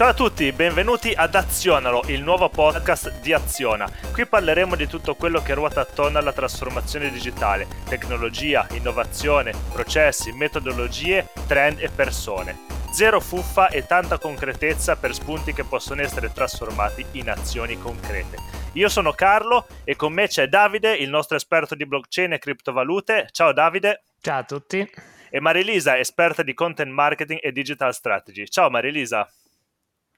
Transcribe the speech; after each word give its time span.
Ciao 0.00 0.08
a 0.08 0.14
tutti, 0.14 0.50
benvenuti 0.52 1.12
ad 1.14 1.34
Azionalo, 1.34 2.04
il 2.06 2.22
nuovo 2.22 2.48
podcast 2.48 3.20
di 3.20 3.34
Aziona. 3.34 3.86
Qui 4.14 4.24
parleremo 4.24 4.74
di 4.74 4.86
tutto 4.86 5.14
quello 5.14 5.42
che 5.42 5.52
ruota 5.52 5.82
attorno 5.82 6.16
alla 6.16 6.32
trasformazione 6.32 7.10
digitale, 7.10 7.66
tecnologia, 7.86 8.66
innovazione, 8.70 9.52
processi, 9.70 10.32
metodologie, 10.32 11.28
trend 11.46 11.80
e 11.80 11.90
persone. 11.90 12.60
Zero 12.90 13.20
fuffa 13.20 13.68
e 13.68 13.84
tanta 13.84 14.16
concretezza 14.16 14.96
per 14.96 15.12
spunti 15.12 15.52
che 15.52 15.64
possono 15.64 16.00
essere 16.00 16.32
trasformati 16.32 17.04
in 17.12 17.28
azioni 17.28 17.78
concrete. 17.78 18.38
Io 18.72 18.88
sono 18.88 19.12
Carlo 19.12 19.66
e 19.84 19.96
con 19.96 20.14
me 20.14 20.28
c'è 20.28 20.46
Davide, 20.46 20.94
il 20.94 21.10
nostro 21.10 21.36
esperto 21.36 21.74
di 21.74 21.84
blockchain 21.84 22.32
e 22.32 22.38
criptovalute. 22.38 23.28
Ciao 23.32 23.52
Davide. 23.52 24.04
Ciao 24.22 24.38
a 24.38 24.44
tutti. 24.44 24.90
E 25.28 25.40
Marilisa, 25.40 25.98
esperta 25.98 26.42
di 26.42 26.54
content 26.54 26.90
marketing 26.90 27.40
e 27.42 27.52
digital 27.52 27.92
strategy. 27.92 28.48
Ciao 28.48 28.70
Marilisa. 28.70 29.30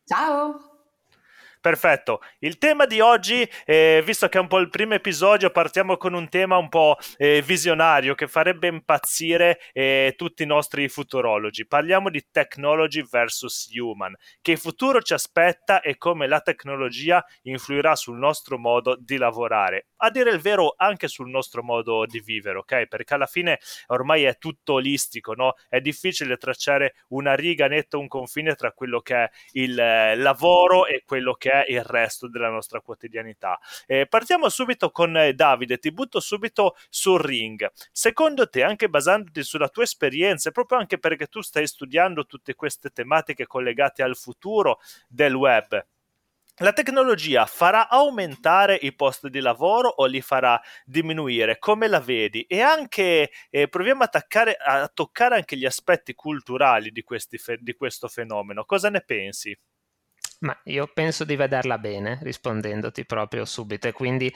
Ciao! 0.07 0.72
Perfetto, 1.63 2.23
il 2.41 2.59
tema 2.59 2.87
di 2.87 2.99
oggi, 2.99 3.49
eh, 3.65 4.03
visto 4.05 4.29
che 4.29 4.37
è 4.37 4.41
un 4.41 4.49
po' 4.49 4.59
il 4.59 4.69
primo 4.69 4.95
episodio, 4.95 5.51
partiamo 5.51 5.97
con 5.97 6.13
un 6.13 6.29
tema 6.29 6.57
un 6.57 6.69
po' 6.69 6.97
eh, 7.17 7.41
visionario 7.41 8.17
che 8.17 8.27
farebbe 8.27 8.67
impazzire 8.67 9.61
eh, 9.73 10.15
tutti 10.17 10.43
i 10.43 10.47
nostri 10.47 10.89
futurologi. 10.89 11.65
Parliamo 11.65 12.11
di 12.11 12.27
technology 12.33 13.07
versus 13.09 13.69
human, 13.79 14.13
che 14.41 14.57
futuro 14.57 15.03
ci 15.03 15.15
aspetta 15.15 15.83
e 15.83 15.99
come 15.99 16.27
la 16.27 16.41
tecnologia 16.41 17.25
influirà 17.43 17.95
sul 17.95 18.19
nostro 18.19 18.59
modo 18.59 18.97
di 18.99 19.17
lavorare. 19.17 19.87
A 19.99 20.11
dire 20.11 20.33
il 20.33 20.41
vero, 20.41 20.75
anche 20.77 21.07
sul 21.07 21.31
nostro 21.31 21.63
modo 21.63 22.07
di 22.07 22.19
vivere, 22.19 22.59
ok? 22.59 22.89
Perché 22.89 23.15
alla 23.15 23.27
fine 23.27 23.61
ormai 23.87 24.25
è 24.25 24.37
tutto 24.37 24.73
olistico, 24.73 25.35
no? 25.35 25.55
È 25.69 25.81
difficile 25.81 26.37
tracciare 26.39 27.05
una 27.11 27.37
riga 27.37 27.69
netta, 27.69 27.99
un 27.99 28.09
confine 28.09 28.57
tra 28.57 28.73
quello 28.73 29.01
che 29.01 29.15
è 29.15 29.31
il 29.53 29.79
eh, 29.79 30.17
lavoro 30.17 30.87
e 30.87 31.05
quello 31.07 31.35
che 31.35 31.51
è 31.53 31.65
il 31.69 31.85
resto 31.85 32.29
della 32.29 32.49
nostra 32.49 32.81
quotidianità. 32.81 33.59
Eh, 33.87 34.07
partiamo 34.07 34.49
subito 34.49 34.91
con 34.91 35.17
eh, 35.17 35.35
Davide, 35.35 35.79
ti 35.79 35.93
butto 35.93 36.19
subito 36.19 36.77
sul 36.89 37.21
ring. 37.21 37.71
Secondo 37.93 38.49
te, 38.49 38.63
anche 38.63 38.89
basandoti 38.89 39.43
sulla 39.43 39.69
tua 39.69 39.83
esperienza, 39.83 40.51
proprio 40.51 40.79
anche 40.79 40.99
perché 40.99 41.27
tu 41.27 41.43
stai 41.43 41.67
studiando 41.67 42.25
tutte 42.25 42.55
queste 42.55 42.91
tematiche 42.91 43.47
collegate 43.47 44.03
al 44.03 44.17
futuro 44.17 44.79
del 45.09 45.35
web, 45.35 45.85
la 46.57 46.73
tecnologia 46.73 47.47
farà 47.47 47.89
aumentare 47.89 48.75
i 48.75 48.95
posti 48.95 49.31
di 49.31 49.41
lavoro 49.41 49.89
o 49.89 50.05
li 50.05 50.21
farà 50.21 50.61
diminuire? 50.85 51.59
Come 51.59 51.89
la 51.89 51.99
vedi? 51.99 52.43
E 52.43 52.61
anche 52.61 53.31
eh, 53.51 53.69
proviamo 53.69 54.03
attaccare, 54.03 54.57
a, 54.57 54.87
toccare 54.89 55.37
anche 55.37 55.57
gli 55.57 55.65
aspetti 55.65 56.15
culturali 56.15 56.91
di, 56.93 57.03
fe- 57.39 57.59
di 57.59 57.75
questo 57.75 58.07
fenomeno. 58.07 58.65
Cosa 58.65 58.91
ne 58.91 59.01
pensi? 59.01 59.59
Ma 60.43 60.59
io 60.65 60.89
penso 60.93 61.23
di 61.25 61.37
vederla 61.37 61.79
bene, 61.79 62.19
rispondendoti 62.23 63.07
proprio 63.07 63.45
subito, 63.45 63.87
e 63.87 63.93
quindi 63.93 64.33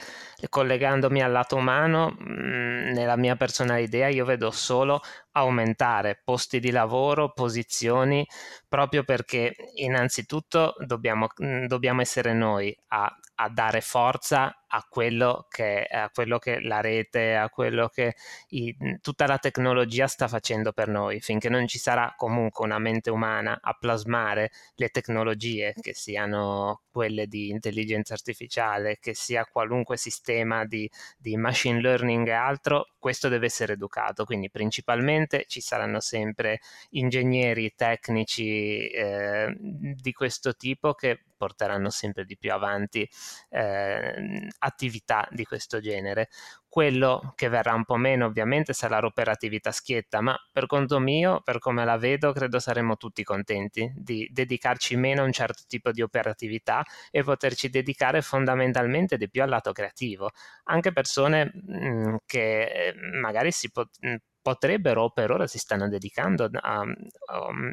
collegandomi 0.47 1.21
al 1.21 1.31
lato 1.33 1.57
umano, 1.57 2.11
mh, 2.11 2.91
nella 2.93 3.17
mia 3.17 3.35
personale 3.35 3.81
idea 3.81 4.07
io 4.07 4.23
vedo 4.23 4.49
solo 4.51 5.01
aumentare 5.33 6.21
posti 6.23 6.61
di 6.61 6.71
lavoro, 6.71 7.33
posizioni, 7.33 8.25
proprio 8.69 9.03
perché 9.03 9.53
innanzitutto 9.75 10.75
dobbiamo, 10.85 11.27
dobbiamo 11.67 11.99
essere 12.01 12.31
noi 12.33 12.73
a, 12.87 13.13
a 13.39 13.49
dare 13.49 13.81
forza 13.81 14.63
a 14.69 14.85
quello 14.89 15.45
che, 15.49 15.83
a 15.83 16.09
quello 16.09 16.39
che 16.39 16.59
la 16.59 16.81
rete, 16.81 17.35
a 17.35 17.49
quello 17.49 17.87
che 17.87 18.15
i, 18.49 18.75
tutta 18.99 19.27
la 19.27 19.37
tecnologia 19.37 20.07
sta 20.07 20.27
facendo 20.27 20.73
per 20.73 20.87
noi, 20.87 21.21
finché 21.21 21.47
non 21.47 21.67
ci 21.67 21.77
sarà 21.77 22.13
comunque 22.17 22.65
una 22.65 22.79
mente 22.79 23.09
umana 23.09 23.59
a 23.61 23.73
plasmare 23.79 24.51
le 24.75 24.89
tecnologie, 24.89 25.73
che 25.79 25.93
siano 25.93 26.81
quelle 26.91 27.27
di 27.27 27.49
intelligenza 27.49 28.13
artificiale, 28.13 28.97
che 28.99 29.13
sia 29.13 29.45
qualunque 29.45 29.97
sistema 29.97 30.65
di, 30.65 30.89
di 31.17 31.37
machine 31.37 31.79
learning 31.79 32.27
e 32.27 32.31
altro, 32.31 32.87
questo 32.97 33.29
deve 33.29 33.45
essere 33.45 33.73
educato. 33.73 34.25
Quindi 34.25 34.49
principalmente 34.49 35.45
ci 35.47 35.61
saranno 35.61 35.99
sempre 35.99 36.59
ingegneri 36.91 37.73
tecnici 37.75 38.87
eh, 38.89 39.55
di 39.59 40.11
questo 40.11 40.55
tipo 40.55 40.93
che 40.93 41.26
porteranno 41.37 41.89
sempre 41.89 42.25
di 42.25 42.37
più 42.37 42.51
avanti 42.51 43.07
eh, 43.49 44.47
attività 44.59 45.27
di 45.31 45.45
questo 45.45 45.79
genere. 45.79 46.29
Quello 46.67 47.33
che 47.35 47.47
verrà 47.49 47.73
un 47.73 47.85
po' 47.85 47.95
meno 47.95 48.25
ovviamente 48.25 48.73
sarà 48.73 48.99
l'operatività 48.99 49.71
schietta, 49.71 50.21
ma 50.21 50.37
per 50.51 50.65
conto 50.67 50.99
mio, 50.99 51.41
per 51.41 51.59
come 51.59 51.85
la 51.85 51.97
vedo, 51.97 52.33
credo 52.33 52.59
saremo 52.59 52.97
tutti 52.97 53.23
contenti 53.23 53.91
di 53.95 54.27
dedicarci 54.31 54.95
meno 54.95 55.21
a 55.21 55.25
un 55.25 55.31
certo 55.31 55.63
tipo 55.67 55.91
di 55.91 56.01
operatività 56.01 56.83
e 57.09 57.23
poterci 57.23 57.69
dedicare 57.69 58.21
fondamentalmente 58.21 59.17
di 59.17 59.29
più 59.29 59.41
al 59.43 59.49
lato 59.49 59.71
creativo. 59.71 60.31
Anche 60.65 60.91
persone 60.91 61.51
mh, 61.53 61.87
mm, 61.87 62.15
che 62.25 62.63
eh, 62.63 62.93
magari 63.21 63.51
si 63.51 63.71
pot- 63.71 63.97
mm, 64.05 64.15
potrebbero 64.47 65.09
per 65.09 65.29
ora 65.29 65.45
si 65.45 65.57
stanno 65.57 65.89
dedicando 65.89 66.49
a, 66.53 66.79
a, 66.79 66.85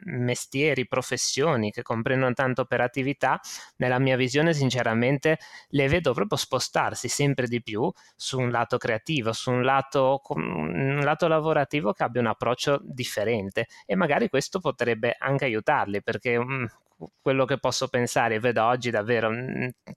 mestieri, 0.06 0.88
professioni 0.88 1.70
che 1.70 1.82
comprendono 1.82 2.32
tanto 2.32 2.62
operatività, 2.62 3.40
nella 3.76 4.00
mia 4.00 4.16
visione 4.16 4.52
sinceramente 4.52 5.38
le 5.68 5.86
vedo 5.86 6.12
proprio 6.12 6.36
spostarsi 6.36 7.06
sempre 7.06 7.46
di 7.46 7.62
più 7.62 7.88
su 8.16 8.40
un 8.40 8.50
lato 8.50 8.76
creativo, 8.76 9.32
su 9.32 9.52
un 9.52 9.62
lato, 9.62 10.20
un 10.30 10.98
lato 11.04 11.28
lavorativo 11.28 11.92
che 11.92 12.02
abbia 12.02 12.20
un 12.22 12.26
approccio 12.26 12.80
differente. 12.82 13.68
E 13.86 13.94
magari 13.94 14.28
questo 14.28 14.58
potrebbe 14.58 15.14
anche 15.16 15.44
aiutarli 15.44 16.02
perché 16.02 16.36
mm, 16.41 16.64
quello 17.21 17.44
che 17.44 17.59
posso 17.59 17.88
pensare, 17.88 18.38
vedo 18.38 18.65
oggi 18.65 18.91
davvero 18.91 19.31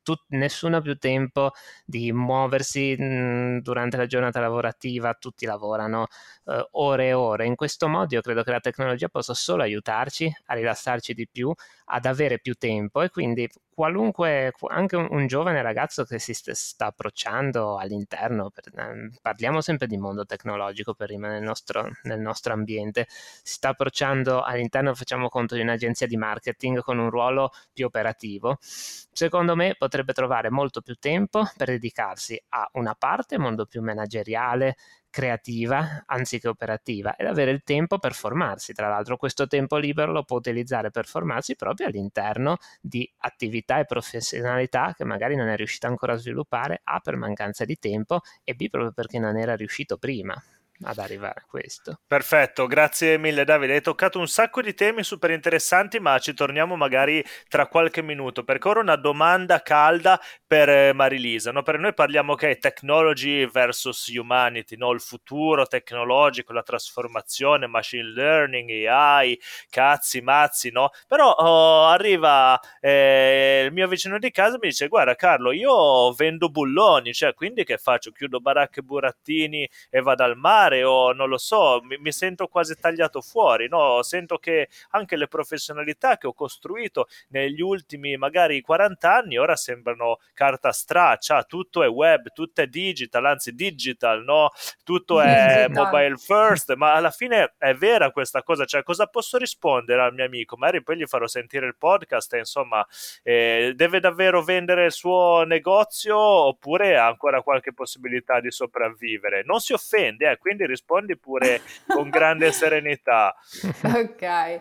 tut, 0.03 0.23
nessuno 0.29 0.77
ha 0.77 0.81
più 0.81 0.97
tempo 0.97 1.51
di 1.85 2.11
muoversi 2.11 2.95
mh, 2.97 3.59
durante 3.61 3.97
la 3.97 4.05
giornata 4.05 4.39
lavorativa, 4.39 5.13
tutti 5.13 5.45
lavorano 5.45 6.07
uh, 6.45 6.67
ore 6.71 7.07
e 7.07 7.13
ore. 7.13 7.45
In 7.45 7.55
questo 7.55 7.87
modo 7.87 8.15
io 8.15 8.21
credo 8.21 8.43
che 8.43 8.51
la 8.51 8.59
tecnologia 8.59 9.09
possa 9.09 9.33
solo 9.33 9.63
aiutarci 9.63 10.31
a 10.45 10.53
rilassarci 10.53 11.13
di 11.13 11.27
più, 11.29 11.53
ad 11.89 12.05
avere 12.05 12.39
più 12.39 12.55
tempo 12.55 13.01
e 13.01 13.09
quindi 13.09 13.49
qualunque, 13.73 14.53
anche 14.69 14.95
un, 14.95 15.27
giovane 15.27 15.61
ragazzo 15.61 16.03
che 16.03 16.17
si 16.19 16.33
st- 16.33 16.51
sta 16.51 16.87
approcciando 16.87 17.77
all'interno, 17.77 18.49
per, 18.49 18.63
eh, 18.75 19.11
parliamo 19.21 19.61
sempre 19.61 19.87
di 19.87 19.97
mondo 19.97 20.25
tecnologico 20.25 20.93
per 20.95 21.09
rimanere 21.09 21.45
nostro, 21.45 21.87
nel 22.03 22.19
nostro 22.19 22.53
ambiente, 22.53 23.05
si 23.07 23.53
sta 23.53 23.69
approcciando 23.69 24.41
all'interno, 24.41 24.95
facciamo 24.95 25.29
conto 25.29 25.55
di 25.55 25.61
un'agenzia 25.61 26.07
di 26.07 26.17
marketing 26.17 26.81
con 26.81 26.97
un 26.97 27.09
ruolo 27.09 27.51
più 27.71 27.85
operativo, 27.85 28.57
secondo 28.59 29.55
me 29.55 29.75
potrebbe 29.77 30.13
trovare 30.13 30.49
molto 30.49 30.81
più 30.81 30.95
tempo 30.95 31.43
per 31.55 31.67
dedicarsi 31.67 32.41
a 32.49 32.67
una 32.73 32.95
parte 32.95 33.37
molto 33.37 33.65
più 33.65 33.81
manageriale, 33.83 34.75
creativa 35.09 36.03
anziché 36.05 36.47
operativa 36.47 37.15
ed 37.15 37.27
avere 37.27 37.51
il 37.51 37.63
tempo 37.63 37.97
per 37.99 38.13
formarsi. 38.13 38.73
Tra 38.73 38.87
l'altro 38.89 39.17
questo 39.17 39.47
tempo 39.47 39.77
libero 39.77 40.11
lo 40.11 40.23
può 40.23 40.37
utilizzare 40.37 40.91
per 40.91 41.05
formarsi 41.05 41.55
proprio 41.55 41.87
all'interno 41.87 42.57
di 42.81 43.09
attività 43.19 43.79
e 43.79 43.85
professionalità 43.85 44.93
che 44.95 45.03
magari 45.05 45.35
non 45.35 45.47
è 45.47 45.55
riuscito 45.55 45.87
ancora 45.87 46.13
a 46.13 46.17
sviluppare, 46.17 46.81
A 46.83 46.99
per 46.99 47.15
mancanza 47.15 47.65
di 47.65 47.77
tempo 47.77 48.21
e 48.43 48.53
B 48.55 48.69
proprio 48.69 48.91
perché 48.91 49.19
non 49.19 49.37
era 49.37 49.55
riuscito 49.55 49.97
prima 49.97 50.41
ad 50.83 50.97
arrivare 50.97 51.41
a 51.41 51.45
questo. 51.47 51.99
Perfetto, 52.05 52.67
grazie 52.67 53.17
mille 53.17 53.43
Davide. 53.43 53.73
Hai 53.73 53.81
toccato 53.81 54.19
un 54.19 54.27
sacco 54.27 54.61
di 54.61 54.73
temi 54.73 55.03
super 55.03 55.31
interessanti, 55.31 55.99
ma 55.99 56.17
ci 56.19 56.33
torniamo 56.33 56.75
magari 56.75 57.23
tra 57.47 57.67
qualche 57.67 58.01
minuto, 58.01 58.43
perché 58.43 58.67
ora 58.67 58.79
una 58.81 58.95
domanda 58.95 59.61
calda 59.61 60.19
per 60.45 60.69
eh, 60.69 60.93
Marilisa. 60.93 61.51
No? 61.51 61.63
Per 61.63 61.79
noi 61.79 61.93
parliamo 61.93 62.35
che 62.35 62.47
okay, 62.47 62.59
technology 62.59 63.49
versus 63.49 64.07
humanity, 64.07 64.77
no? 64.77 64.91
il 64.91 65.01
futuro 65.01 65.65
tecnologico, 65.65 66.53
la 66.53 66.63
trasformazione, 66.63 67.67
machine 67.67 68.09
learning, 68.09 68.85
AI, 68.85 69.39
cazzi, 69.69 70.21
mazzi, 70.21 70.71
no? 70.71 70.89
Però 71.07 71.31
oh, 71.31 71.85
arriva 71.85 72.59
eh, 72.79 73.63
il 73.65 73.73
mio 73.73 73.87
vicino 73.87 74.19
di 74.19 74.31
casa 74.31 74.55
e 74.55 74.59
mi 74.61 74.69
dice, 74.69 74.87
guarda 74.87 75.15
Carlo, 75.15 75.51
io 75.51 76.11
vendo 76.13 76.49
bulloni, 76.49 77.13
cioè 77.13 77.33
quindi 77.33 77.63
che 77.63 77.77
faccio? 77.77 78.11
Chiudo 78.11 78.39
baracche 78.39 78.81
burattini 78.81 79.67
e 79.89 80.01
vado 80.01 80.23
al 80.23 80.37
mare? 80.37 80.66
Fare 80.67 80.83
o 80.83 81.13
non 81.13 81.29
lo 81.29 81.37
so, 81.37 81.81
mi, 81.83 81.97
mi 81.97 82.11
sento 82.11 82.47
quasi 82.47 82.75
tagliato 82.75 83.21
fuori, 83.21 83.67
no? 83.67 84.03
Sento 84.03 84.37
che 84.37 84.69
anche 84.91 85.15
le 85.15 85.27
professionalità 85.27 86.17
che 86.17 86.27
ho 86.27 86.33
costruito 86.33 87.07
negli 87.29 87.61
ultimi 87.61 88.17
magari 88.17 88.61
40 88.61 89.13
anni 89.13 89.37
ora 89.37 89.55
sembrano 89.55 90.19
carta 90.33 90.71
straccia, 90.71 91.43
tutto 91.43 91.83
è 91.83 91.89
web, 91.89 92.31
tutto 92.33 92.61
è 92.61 92.67
digital, 92.67 93.25
anzi 93.25 93.53
digital, 93.53 94.23
no? 94.23 94.51
Tutto 94.83 95.21
è 95.21 95.67
mobile 95.69 96.17
first, 96.17 96.73
ma 96.75 96.93
alla 96.93 97.11
fine 97.11 97.53
è 97.57 97.73
vera 97.73 98.11
questa 98.11 98.43
cosa, 98.43 98.65
cioè 98.65 98.83
cosa 98.83 99.07
posso 99.07 99.37
rispondere 99.37 100.01
al 100.01 100.13
mio 100.13 100.25
amico? 100.25 100.57
Magari 100.57 100.83
poi 100.83 100.97
gli 100.97 101.05
farò 101.05 101.27
sentire 101.27 101.65
il 101.65 101.75
podcast 101.77 102.33
e 102.33 102.39
insomma 102.39 102.85
eh, 103.23 103.73
deve 103.75 103.99
davvero 103.99 104.43
vendere 104.43 104.85
il 104.85 104.91
suo 104.91 105.43
negozio 105.45 106.17
oppure 106.17 106.97
ha 106.97 107.07
ancora 107.07 107.41
qualche 107.41 107.73
possibilità 107.73 108.39
di 108.39 108.51
sopravvivere? 108.51 109.43
Non 109.45 109.59
si 109.59 109.73
offende, 109.73 110.31
eh, 110.31 110.37
quindi 110.37 110.56
quindi 110.57 110.65
rispondi 110.65 111.15
pure 111.15 111.61
con 111.85 112.09
grande 112.09 112.51
serenità. 112.51 113.35
ok. 113.85 114.59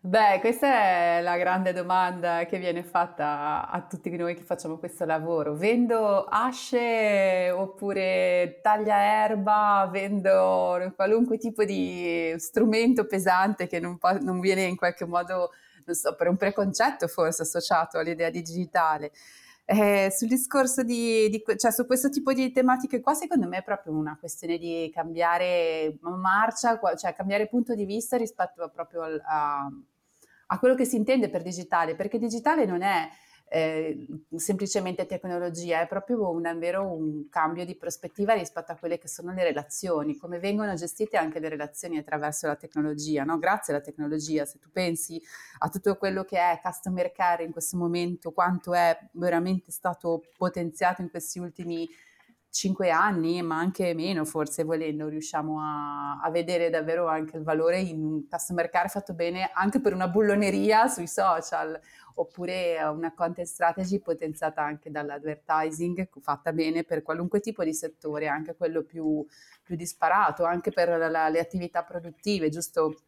Beh, 0.00 0.38
questa 0.40 0.68
è 0.68 1.20
la 1.20 1.36
grande 1.36 1.72
domanda 1.72 2.46
che 2.46 2.58
viene 2.58 2.84
fatta 2.84 3.68
a 3.68 3.80
tutti 3.88 4.14
noi 4.16 4.36
che 4.36 4.42
facciamo 4.42 4.76
questo 4.78 5.04
lavoro. 5.04 5.56
Vendo 5.56 6.24
asce 6.24 7.50
oppure 7.50 8.60
taglia 8.62 9.24
erba, 9.24 9.88
vendo 9.90 10.92
qualunque 10.94 11.38
tipo 11.38 11.64
di 11.64 12.32
strumento 12.38 13.06
pesante 13.06 13.66
che 13.66 13.80
non, 13.80 13.98
non 14.20 14.38
viene 14.38 14.62
in 14.62 14.76
qualche 14.76 15.06
modo, 15.06 15.50
non 15.84 15.94
so, 15.96 16.14
per 16.14 16.28
un 16.28 16.36
preconcetto 16.36 17.08
forse 17.08 17.42
associato 17.42 17.98
all'idea 17.98 18.30
digitale. 18.30 19.10
Eh, 19.68 20.12
sul 20.12 20.28
discorso 20.28 20.84
di, 20.84 21.28
di, 21.28 21.42
cioè 21.56 21.72
su 21.72 21.86
questo 21.86 22.08
tipo 22.08 22.32
di 22.32 22.52
tematiche 22.52 23.00
qua, 23.00 23.14
secondo 23.14 23.48
me 23.48 23.58
è 23.58 23.62
proprio 23.64 23.94
una 23.94 24.16
questione 24.16 24.58
di 24.58 24.88
cambiare 24.94 25.98
marcia, 26.02 26.78
cioè 26.96 27.14
cambiare 27.14 27.48
punto 27.48 27.74
di 27.74 27.84
vista 27.84 28.16
rispetto 28.16 28.70
proprio 28.72 29.02
al, 29.02 29.20
a, 29.26 29.68
a 30.46 30.58
quello 30.60 30.76
che 30.76 30.84
si 30.84 30.94
intende 30.94 31.28
per 31.28 31.42
digitale, 31.42 31.96
perché 31.96 32.16
digitale 32.16 32.64
non 32.64 32.82
è 32.82 33.08
eh, 33.48 34.06
semplicemente 34.34 35.06
tecnologia, 35.06 35.80
è 35.80 35.86
proprio 35.86 36.30
un, 36.30 36.42
davvero 36.42 36.92
un 36.92 37.28
cambio 37.28 37.64
di 37.64 37.76
prospettiva 37.76 38.34
rispetto 38.34 38.72
a 38.72 38.76
quelle 38.76 38.98
che 38.98 39.08
sono 39.08 39.32
le 39.32 39.44
relazioni, 39.44 40.16
come 40.16 40.38
vengono 40.38 40.74
gestite 40.74 41.16
anche 41.16 41.38
le 41.38 41.48
relazioni 41.48 41.98
attraverso 41.98 42.46
la 42.46 42.56
tecnologia, 42.56 43.24
no? 43.24 43.38
grazie 43.38 43.72
alla 43.72 43.82
tecnologia. 43.82 44.44
Se 44.44 44.58
tu 44.58 44.70
pensi 44.70 45.20
a 45.58 45.68
tutto 45.68 45.96
quello 45.96 46.24
che 46.24 46.38
è 46.38 46.60
customer 46.62 47.12
care 47.12 47.44
in 47.44 47.52
questo 47.52 47.76
momento, 47.76 48.32
quanto 48.32 48.74
è 48.74 48.98
veramente 49.12 49.70
stato 49.70 50.22
potenziato 50.36 51.02
in 51.02 51.10
questi 51.10 51.38
ultimi 51.38 51.88
cinque 52.56 52.90
anni, 52.90 53.42
ma 53.42 53.58
anche 53.58 53.92
meno 53.92 54.24
forse 54.24 54.64
volendo, 54.64 55.08
riusciamo 55.08 55.60
a, 55.60 56.20
a, 56.22 56.30
vedere 56.30 56.70
davvero 56.70 57.06
anche 57.06 57.36
il 57.36 57.42
valore 57.42 57.80
in 57.80 58.02
un 58.02 58.26
customer 58.26 58.70
care 58.70 58.88
fatto 58.88 59.12
bene 59.12 59.50
anche 59.52 59.78
per 59.78 59.92
una 59.92 60.08
bulloneria 60.08 60.88
sui 60.88 61.06
social, 61.06 61.78
oppure 62.14 62.82
una 62.82 63.12
content 63.12 63.46
strategy 63.46 64.00
potenziata 64.00 64.62
anche 64.62 64.90
dall'advertising 64.90 66.08
fatta 66.20 66.52
bene 66.54 66.82
per 66.82 67.02
qualunque 67.02 67.40
tipo 67.40 67.62
di 67.62 67.74
settore, 67.74 68.26
anche 68.26 68.56
quello 68.56 68.82
più, 68.82 69.24
più 69.62 69.76
disparato, 69.76 70.44
anche 70.44 70.70
per 70.70 70.88
la, 70.88 71.10
la, 71.10 71.28
le 71.28 71.40
attività 71.40 71.84
produttive, 71.84 72.48
giusto? 72.48 73.02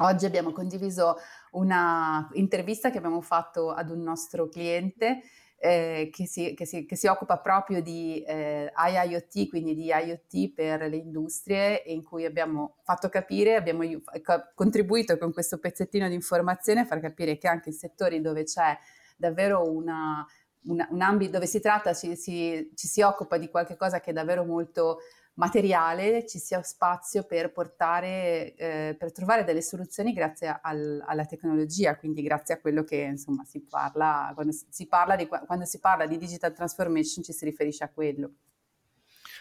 Oggi 0.00 0.26
abbiamo 0.26 0.52
condiviso 0.52 1.16
una 1.52 2.28
intervista 2.32 2.90
che 2.90 2.98
abbiamo 2.98 3.22
fatto 3.22 3.70
ad 3.72 3.88
un 3.88 4.02
nostro 4.02 4.46
cliente 4.46 5.22
eh, 5.58 6.10
che, 6.12 6.26
si, 6.26 6.54
che, 6.54 6.66
si, 6.66 6.84
che, 6.84 6.96
si, 6.96 7.06
occupa 7.06 7.38
proprio 7.38 7.80
di 7.80 8.22
eh, 8.22 8.70
IIoT, 8.76 9.48
quindi 9.48 9.74
di 9.74 9.86
IoT 9.86 10.52
per 10.52 10.88
le 10.88 10.96
industrie, 10.96 11.82
in 11.86 12.02
cui 12.02 12.24
abbiamo 12.24 12.76
fatto 12.82 13.08
capire, 13.08 13.56
abbiamo 13.56 13.82
contribuito 14.54 15.16
con 15.18 15.32
questo 15.32 15.58
pezzettino 15.58 16.08
di 16.08 16.14
informazione 16.14 16.80
a 16.80 16.84
far 16.84 17.00
capire 17.00 17.38
che 17.38 17.48
anche 17.48 17.70
in 17.70 17.74
settori 17.74 18.20
dove 18.20 18.44
c'è 18.44 18.76
davvero 19.16 19.70
una, 19.70 20.26
una, 20.64 20.86
un 20.90 21.00
ambito 21.00 21.32
dove 21.32 21.46
si 21.46 21.60
tratta, 21.60 21.94
ci 21.94 22.16
si, 22.16 22.72
ci 22.74 22.86
si 22.86 23.00
occupa 23.00 23.38
di 23.38 23.48
qualcosa 23.48 24.00
che 24.00 24.10
è 24.10 24.12
davvero 24.12 24.44
molto 24.44 24.98
materiale 25.36 26.26
ci 26.26 26.38
sia 26.38 26.62
spazio 26.62 27.24
per 27.24 27.52
portare, 27.52 28.54
eh, 28.54 28.96
per 28.98 29.12
trovare 29.12 29.44
delle 29.44 29.62
soluzioni 29.62 30.12
grazie 30.12 30.58
al, 30.62 31.02
alla 31.06 31.24
tecnologia, 31.26 31.96
quindi 31.96 32.22
grazie 32.22 32.54
a 32.54 32.60
quello 32.60 32.84
che 32.84 32.96
insomma 32.96 33.44
si 33.44 33.60
parla, 33.60 34.32
quando 34.34 34.52
si 34.52 34.86
parla 34.86 35.16
di, 35.16 35.26
quando 35.26 35.64
si 35.64 35.78
parla 35.78 36.06
di 36.06 36.16
digital 36.16 36.52
transformation 36.52 37.24
ci 37.24 37.32
si 37.32 37.44
riferisce 37.44 37.84
a 37.84 37.90
quello. 37.90 38.30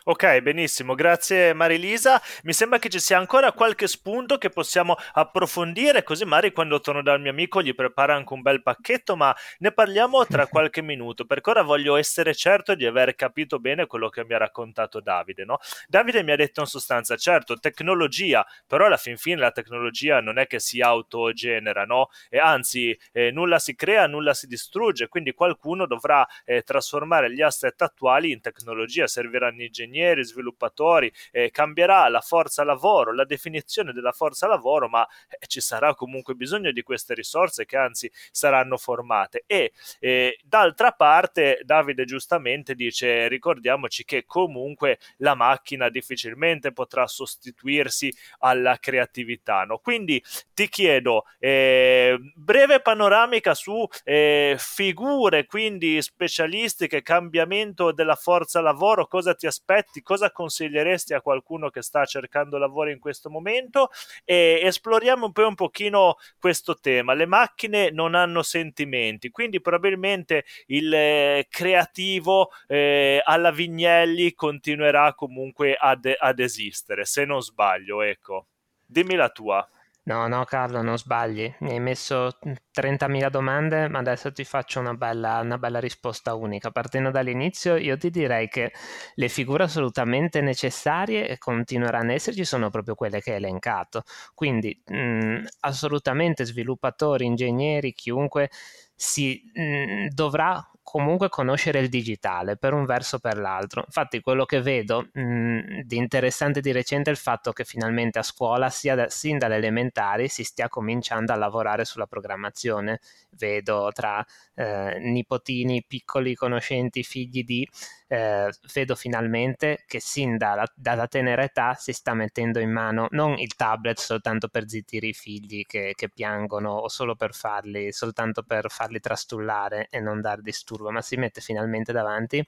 Ok, 0.07 0.41
benissimo, 0.41 0.93
grazie 0.93 1.53
Marilisa. 1.53 2.21
Mi 2.43 2.53
sembra 2.53 2.77
che 2.77 2.89
ci 2.89 2.99
sia 2.99 3.17
ancora 3.17 3.53
qualche 3.53 3.87
spunto 3.87 4.37
che 4.37 4.51
possiamo 4.51 4.95
approfondire, 5.13 6.03
così 6.03 6.25
magari 6.25 6.51
quando 6.51 6.79
torno 6.79 7.01
dal 7.01 7.19
mio 7.19 7.31
amico 7.31 7.59
gli 7.63 7.73
prepara 7.73 8.13
anche 8.13 8.33
un 8.33 8.43
bel 8.43 8.61
pacchetto, 8.61 9.15
ma 9.15 9.35
ne 9.57 9.71
parliamo 9.71 10.23
tra 10.27 10.45
qualche 10.45 10.83
minuto, 10.83 11.25
perché 11.25 11.49
ora 11.49 11.63
voglio 11.63 11.95
essere 11.95 12.35
certo 12.35 12.75
di 12.75 12.85
aver 12.85 13.15
capito 13.15 13.57
bene 13.57 13.87
quello 13.87 14.09
che 14.09 14.23
mi 14.23 14.35
ha 14.35 14.37
raccontato 14.37 14.99
Davide. 14.99 15.43
No? 15.43 15.57
Davide 15.87 16.21
mi 16.21 16.33
ha 16.33 16.35
detto 16.35 16.59
in 16.59 16.67
sostanza, 16.67 17.15
certo, 17.15 17.57
tecnologia, 17.57 18.45
però 18.67 18.85
alla 18.85 18.97
fin 18.97 19.17
fine 19.17 19.37
la 19.37 19.51
tecnologia 19.51 20.21
non 20.21 20.37
è 20.37 20.45
che 20.45 20.59
si 20.59 20.81
autogenera, 20.81 21.83
no? 21.85 22.09
E 22.29 22.37
anzi, 22.37 22.95
eh, 23.11 23.31
nulla 23.31 23.57
si 23.57 23.73
crea, 23.73 24.05
nulla 24.05 24.35
si 24.35 24.45
distrugge, 24.45 25.07
quindi 25.07 25.33
qualcuno 25.33 25.87
dovrà 25.87 26.23
eh, 26.43 26.61
trasformare 26.61 27.33
gli 27.33 27.41
asset 27.41 27.81
attuali 27.81 28.31
in 28.31 28.39
tecnologia, 28.39 29.07
serviranno 29.07 29.63
ingegneri 29.63 29.93
ingegneri, 29.95 30.23
sviluppatori, 30.23 31.11
eh, 31.31 31.49
cambierà 31.51 32.07
la 32.09 32.21
forza 32.21 32.63
lavoro, 32.63 33.13
la 33.13 33.25
definizione 33.25 33.93
della 33.93 34.11
forza 34.11 34.47
lavoro, 34.47 34.89
ma 34.89 35.07
eh, 35.29 35.47
ci 35.47 35.61
sarà 35.61 35.95
comunque 35.95 36.35
bisogno 36.35 36.71
di 36.71 36.83
queste 36.83 37.13
risorse 37.13 37.65
che 37.65 37.77
anzi 37.77 38.11
saranno 38.31 38.77
formate. 38.77 39.43
E 39.47 39.73
eh, 39.99 40.37
d'altra 40.43 40.91
parte 40.91 41.61
Davide 41.63 42.05
giustamente 42.05 42.75
dice 42.75 43.27
ricordiamoci 43.27 44.03
che 44.03 44.25
comunque 44.25 44.99
la 45.17 45.35
macchina 45.35 45.89
difficilmente 45.89 46.73
potrà 46.73 47.07
sostituirsi 47.07 48.13
alla 48.39 48.77
creatività. 48.77 49.63
No? 49.63 49.77
Quindi 49.77 50.21
ti 50.53 50.67
chiedo 50.67 51.25
eh, 51.39 52.17
breve 52.35 52.81
panoramica 52.81 53.53
su 53.53 53.87
eh, 54.03 54.55
figure 54.57 55.45
quindi 55.45 56.01
specialistiche, 56.01 57.01
cambiamento 57.01 57.91
della 57.91 58.15
forza 58.15 58.61
lavoro, 58.61 59.07
cosa 59.07 59.33
ti 59.33 59.45
aspetti? 59.47 59.84
Aspetti, 59.85 60.01
cosa 60.01 60.31
consiglieresti 60.31 61.13
a 61.13 61.21
qualcuno 61.21 61.69
che 61.69 61.81
sta 61.81 62.05
cercando 62.05 62.57
lavoro 62.57 62.89
in 62.89 62.99
questo 62.99 63.29
momento 63.29 63.89
e 64.23 64.59
esploriamo 64.63 65.27
un 65.27 65.31
po' 65.31 65.47
un 65.47 65.55
pochino 65.55 66.15
questo 66.39 66.77
tema. 66.79 67.13
Le 67.13 67.25
macchine 67.25 67.91
non 67.91 68.15
hanno 68.15 68.41
sentimenti, 68.41 69.29
quindi 69.29 69.61
probabilmente 69.61 70.45
il 70.67 70.93
eh, 70.93 71.47
creativo 71.49 72.49
eh, 72.67 73.21
alla 73.23 73.51
Vignelli 73.51 74.33
continuerà 74.33 75.13
comunque 75.13 75.75
ad, 75.75 76.11
ad 76.17 76.39
esistere, 76.39 77.05
se 77.05 77.25
non 77.25 77.41
sbaglio, 77.41 78.01
ecco. 78.01 78.47
Dimmi 78.87 79.15
la 79.15 79.29
tua. 79.29 79.67
No, 80.07 80.27
no, 80.27 80.43
Carlo, 80.45 80.83
non 80.83 80.97
sbagli. 80.99 81.51
Mi 81.61 81.71
hai 81.71 81.79
messo 81.79 82.37
30.000 82.71 83.29
domande, 83.29 83.87
ma 83.87 83.97
adesso 83.99 84.31
ti 84.31 84.43
faccio 84.43 84.79
una 84.79 84.93
bella, 84.93 85.39
una 85.39 85.57
bella, 85.57 85.79
risposta 85.79 86.35
unica. 86.35 86.69
Partendo 86.69 87.09
dall'inizio, 87.09 87.75
io 87.75 87.97
ti 87.97 88.11
direi 88.11 88.47
che 88.47 88.71
le 89.15 89.29
figure 89.29 89.63
assolutamente 89.63 90.41
necessarie 90.41 91.27
e 91.27 91.39
continueranno 91.39 92.09
ad 92.11 92.15
esserci 92.17 92.45
sono 92.45 92.69
proprio 92.69 92.93
quelle 92.93 93.19
che 93.19 93.31
hai 93.31 93.37
elencato. 93.37 94.03
Quindi, 94.35 94.79
mh, 94.85 95.39
assolutamente 95.61 96.45
sviluppatori, 96.45 97.25
ingegneri, 97.25 97.91
chiunque 97.93 98.51
si 98.95 99.41
mh, 99.55 100.09
dovrà 100.13 100.63
comunque 100.85 101.29
conoscere 101.29 101.79
il 101.79 101.89
digitale 101.89 102.57
per 102.57 102.73
un 102.73 102.85
verso 102.85 103.15
o 103.15 103.19
per 103.19 103.39
l'altro. 103.39 103.83
Infatti 103.85 104.21
quello 104.21 104.45
che 104.45 104.61
vedo 104.61 105.09
mh, 105.11 105.81
di 105.81 105.97
interessante 105.97 106.61
di 106.61 106.71
recente 106.71 107.09
è 107.09 107.13
il 107.13 107.19
fatto 107.19 107.51
che 107.51 107.65
finalmente 107.65 108.19
a 108.19 108.23
scuola, 108.23 108.71
da, 108.93 109.09
sin 109.09 109.39
dalle 109.39 109.55
elementari, 109.55 110.27
si 110.27 110.43
stia 110.43 110.69
cominciando 110.69 111.33
a 111.33 111.37
lavorare 111.37 111.85
sulla 111.85 112.05
programmazione. 112.05 112.99
Vedo 113.31 113.89
tra 113.93 114.23
eh, 114.53 114.99
nipotini 114.99 115.83
piccoli 115.85 116.35
conoscenti, 116.35 117.03
figli 117.03 117.43
di 117.43 117.67
eh, 118.07 118.51
vedo 118.73 118.95
finalmente 118.95 119.83
che 119.87 119.99
sin 119.99 120.37
dalla, 120.37 120.65
dalla, 120.75 121.07
tenera 121.07 121.43
età 121.43 121.73
si 121.73 121.91
sta 121.91 122.13
mettendo 122.13 122.59
in 122.59 122.71
mano 122.71 123.07
non 123.11 123.37
il 123.39 123.55
tablet 123.55 123.97
soltanto 123.97 124.47
per 124.47 124.69
zittire 124.69 125.07
i 125.07 125.13
figli 125.13 125.63
che, 125.65 125.93
che 125.95 126.09
piangono 126.09 126.71
o 126.71 126.87
solo 126.87 127.15
per 127.15 127.33
farli, 127.33 127.91
soltanto 127.91 128.43
per 128.43 128.69
farli 128.69 128.99
trastullare 128.99 129.87
e 129.89 129.99
non 129.99 130.21
dar 130.21 130.41
disturbo, 130.75 130.91
ma 130.91 131.01
si 131.01 131.15
mette 131.15 131.41
finalmente 131.41 131.91
davanti 131.91 132.45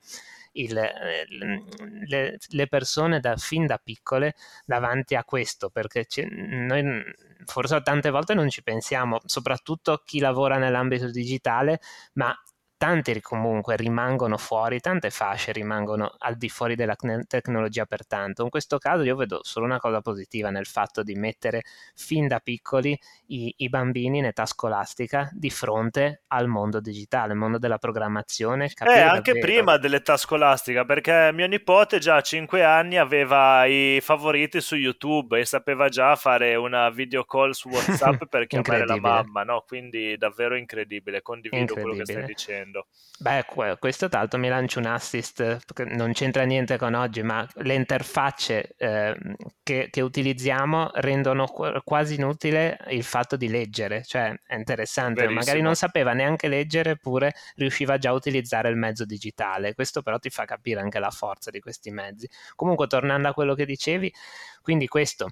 il, 0.53 0.77
eh, 0.77 1.25
le, 2.07 2.37
le, 2.49 2.67
persone 2.67 3.19
da, 3.19 3.35
fin 3.37 3.65
da 3.65 3.77
piccole 3.77 4.35
davanti 4.65 5.15
a 5.15 5.23
questo, 5.23 5.69
perché 5.69 6.07
noi 6.29 7.03
forse 7.45 7.81
tante 7.81 8.09
volte 8.09 8.33
non 8.33 8.49
ci 8.49 8.63
pensiamo, 8.63 9.19
soprattutto 9.25 10.01
chi 10.05 10.19
lavora 10.19 10.57
nell'ambito 10.57 11.09
digitale, 11.09 11.79
ma 12.13 12.35
tanti 12.77 13.19
comunque 13.21 13.75
rimangono 13.75 14.37
fuori, 14.37 14.79
tante 14.79 15.09
fasce 15.09 15.51
rimangono 15.51 16.13
al 16.19 16.35
di 16.35 16.47
fuori 16.47 16.75
della 16.75 16.95
tecnologia 17.27 17.85
pertanto. 17.85 18.43
In 18.43 18.49
questo 18.49 18.77
caso 18.77 19.03
io 19.03 19.15
vedo 19.15 19.39
solo 19.43 19.65
una 19.65 19.79
cosa 19.79 20.01
positiva 20.01 20.49
nel 20.49 20.67
fatto 20.67 21.03
di 21.03 21.15
mettere 21.15 21.63
fin 21.95 22.27
da 22.27 22.39
piccoli 22.39 22.97
i, 23.27 23.53
i 23.57 23.69
bambini 23.69 24.19
in 24.19 24.25
età 24.25 24.45
scolastica 24.45 25.29
di 25.33 25.49
fronte 25.49 26.21
al 26.27 26.47
mondo 26.47 26.79
digitale, 26.79 27.33
il 27.33 27.39
mondo 27.39 27.57
della 27.57 27.77
programmazione. 27.77 28.65
Eh, 28.65 28.99
anche 28.99 29.33
davvero... 29.33 29.39
prima 29.39 29.77
dell'età 29.77 30.17
scolastica, 30.17 30.85
perché 30.85 31.31
mio 31.33 31.47
nipote 31.47 31.99
già 31.99 32.17
a 32.17 32.21
5 32.21 32.63
anni 32.63 32.97
aveva 32.97 33.65
i 33.65 33.99
favoriti 34.01 34.61
su 34.61 34.75
YouTube 34.75 35.39
e 35.39 35.45
sapeva 35.45 35.89
già 35.89 36.15
fare 36.15 36.55
una 36.55 36.89
video 36.89 37.23
call 37.23 37.51
su 37.51 37.69
WhatsApp 37.73 38.25
per 38.25 38.47
chiamare 38.47 38.85
la 38.85 38.99
mamma, 38.99 39.43
no? 39.43 39.63
Quindi 39.65 40.15
davvero 40.17 40.55
incredibile, 40.55 41.21
condivido 41.21 41.61
incredibile. 41.61 41.95
quello 41.95 42.03
che 42.03 42.11
stai 42.11 42.25
dicendo. 42.25 42.66
Dicendo. 42.67 42.87
Beh, 43.19 43.45
questo 43.79 44.09
tra 44.09 44.19
l'altro 44.19 44.37
mi 44.39 44.47
lancio 44.47 44.79
un 44.79 44.85
assist, 44.85 45.59
non 45.85 46.13
c'entra 46.13 46.43
niente 46.43 46.77
con 46.77 46.93
oggi, 46.93 47.23
ma 47.23 47.47
le 47.55 47.73
interfacce 47.73 48.75
eh, 48.77 49.15
che, 49.63 49.87
che, 49.89 50.01
utilizziamo 50.01 50.91
rendono 50.95 51.47
quasi 51.83 52.15
inutile 52.15 52.77
il 52.89 53.03
fatto 53.03 53.35
di 53.35 53.49
leggere, 53.49 54.03
cioè 54.03 54.33
è 54.45 54.55
interessante, 54.55 55.21
Verissimo. 55.21 55.39
magari 55.39 55.61
non 55.61 55.75
sapeva 55.75 56.13
neanche 56.13 56.47
leggere, 56.47 56.91
eppure 56.91 57.33
riusciva 57.55 57.97
già 57.97 58.09
a 58.09 58.13
utilizzare 58.13 58.69
il 58.69 58.77
mezzo 58.77 59.03
digitale, 59.03 59.73
questo 59.73 60.03
però 60.03 60.19
ti 60.19 60.29
fa 60.29 60.45
capire 60.45 60.79
anche 60.79 60.99
la 60.99 61.11
forza 61.11 61.49
di 61.49 61.59
questi 61.59 61.89
mezzi. 61.89 62.29
Comunque, 62.55 62.85
tornando 62.85 63.29
a 63.29 63.33
quello 63.33 63.55
che 63.55 63.65
dicevi, 63.65 64.13
quindi 64.61 64.87
questo 64.87 65.29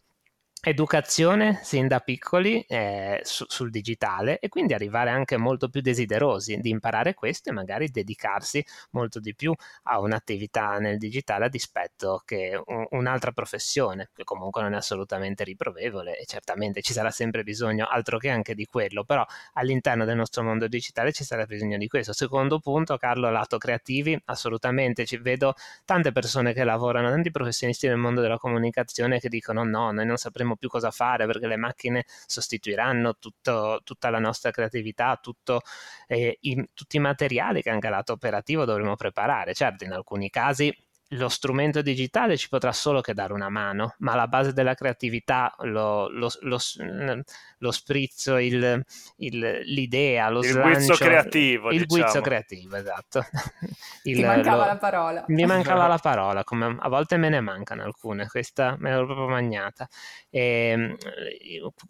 educazione 0.68 1.60
sin 1.62 1.88
da 1.88 2.00
piccoli 2.00 2.60
eh, 2.62 3.22
su, 3.24 3.46
sul 3.48 3.70
digitale 3.70 4.40
e 4.40 4.50
quindi 4.50 4.74
arrivare 4.74 5.12
anche 5.12 5.38
molto 5.38 5.70
più 5.70 5.80
desiderosi 5.80 6.58
di 6.58 6.72
imparare 6.72 7.14
questo 7.14 7.50
e 7.50 7.54
magari 7.54 7.90
dedicarsi 7.90 8.66
molto 8.90 9.20
di 9.20 9.36
più 9.36 9.54
a 9.84 10.00
un'attività 10.00 10.80
nel 10.80 10.98
digitale 10.98 11.46
a 11.46 11.50
dispetto 11.50 12.24
che 12.26 12.60
un, 12.66 12.84
un'altra 12.90 13.32
professione 13.32 14.10
che 14.16 14.24
comunque 14.24 14.64
non 14.64 14.74
è 14.74 14.78
assolutamente 14.78 15.44
riprovevole 15.44 16.18
e 16.18 16.26
certamente 16.26 16.82
ci 16.82 16.94
sarà 16.94 17.12
sempre 17.12 17.44
bisogno 17.44 17.86
altro 17.88 18.18
che 18.18 18.30
anche 18.32 18.56
di 18.56 18.66
quello 18.66 19.04
però 19.04 19.24
all'interno 19.54 20.04
del 20.04 20.16
nostro 20.16 20.42
mondo 20.42 20.68
digitale 20.68 21.12
ci 21.12 21.24
sarà 21.24 21.46
bisogno 21.46 21.78
di 21.78 21.88
questo. 21.88 22.12
Secondo 22.12 22.58
punto 22.58 22.98
Carlo 22.98 23.30
lato 23.30 23.60
creativi 23.60 24.20
assolutamente 24.26 25.06
ci 25.06 25.18
vedo 25.18 25.54
tante 25.86 26.12
persone 26.12 26.54
che 26.54 26.64
lavorano 26.64 27.10
tanti 27.12 27.30
professionisti 27.30 27.88
nel 27.88 27.98
mondo 27.98 28.22
della 28.22 28.40
comunicazione 28.40 29.20
che 29.20 29.30
dicono 29.30 29.64
no 29.64 29.92
noi 29.92 30.08
non 30.08 30.18
sapremo 30.18 30.54
più 30.58 30.70
cosa 30.70 30.92
fare 30.92 31.26
perché 31.26 31.48
le 31.48 31.58
macchine 31.58 32.06
sostituiranno 32.26 33.18
tutto, 33.18 33.82
tutta 33.84 34.10
la 34.10 34.20
nostra 34.20 34.52
creatività, 34.52 35.18
tutto, 35.22 35.62
eh, 36.08 36.38
i, 36.42 36.70
tutti 36.74 36.98
i 36.98 37.00
materiali 37.00 37.62
che 37.62 37.70
anche 37.70 37.90
lato 37.90 38.14
operativo 38.14 38.66
dovremo 38.66 38.96
preparare. 38.96 39.54
Certo, 39.54 39.84
in 39.84 39.92
alcuni 39.94 40.30
casi 40.30 40.74
lo 41.10 41.30
strumento 41.30 41.82
digitale 41.82 42.36
ci 42.36 42.50
potrà 42.50 42.72
solo 42.72 43.02
che 43.02 43.14
dare 43.14 43.34
una 43.34 43.50
mano, 43.50 43.94
ma 44.00 44.16
la 44.16 44.28
base 44.28 44.54
della 44.54 44.74
creatività, 44.74 45.54
lo, 45.60 46.10
lo, 46.10 46.30
lo, 46.42 46.60
lo 47.60 47.72
sprizzo, 47.72 48.38
il, 48.38 48.84
il, 49.18 49.62
l'idea, 49.66 50.30
lo 50.30 50.40
il 50.40 50.46
slancio... 50.46 50.88
guizzo 50.88 50.96
creativo, 50.96 51.72
Il 51.72 51.86
diciamo. 51.86 52.04
guizzo 52.04 52.22
creativo, 52.22 52.76
esatto. 52.76 53.26
Il, 54.04 54.16
Ti 54.16 54.24
mancava 54.24 54.66
la 54.66 54.78
parola. 54.78 55.24
Mi 55.28 55.46
mancava 55.46 55.88
la 55.88 56.00
parola, 56.00 56.44
come 56.44 56.76
a 56.80 56.90
volte 56.90 57.18
me 57.18 57.30
ne 57.30 57.40
mancano 57.40 57.84
alcune, 57.84 58.28
questa 58.28 58.76
me 58.80 58.96
l'ho 58.96 59.06
proprio 59.06 59.28
magnata. 59.28 59.88
E, 60.30 60.42
ehm, 60.42 60.96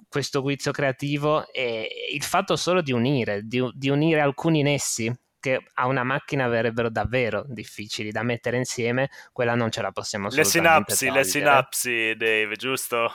questo 0.10 0.42
guizzo 0.42 0.72
creativo 0.72 1.48
e 1.52 1.88
il 2.12 2.24
fatto 2.24 2.58
solo 2.58 2.82
di 2.82 2.92
unire, 2.92 3.44
di, 3.44 3.62
di 3.74 3.90
unire 3.90 4.20
alcuni 4.20 4.62
nessi 4.62 5.14
che 5.46 5.64
a 5.76 5.86
una 5.86 6.04
macchina 6.04 6.48
verrebbero 6.48 6.90
davvero 6.90 7.46
difficili 7.48 8.10
da 8.12 8.24
mettere 8.24 8.58
insieme, 8.58 9.12
quella 9.32 9.54
non 9.54 9.70
ce 9.70 9.84
la 9.84 9.92
possiamo 9.92 10.28
assolutamente 10.28 10.90
Le 10.92 10.96
sinapsi, 10.96 11.06
togliere. 11.06 11.24
le 11.24 11.30
sinapsi, 11.30 12.16
Dave, 12.18 12.56
giusto? 12.56 13.14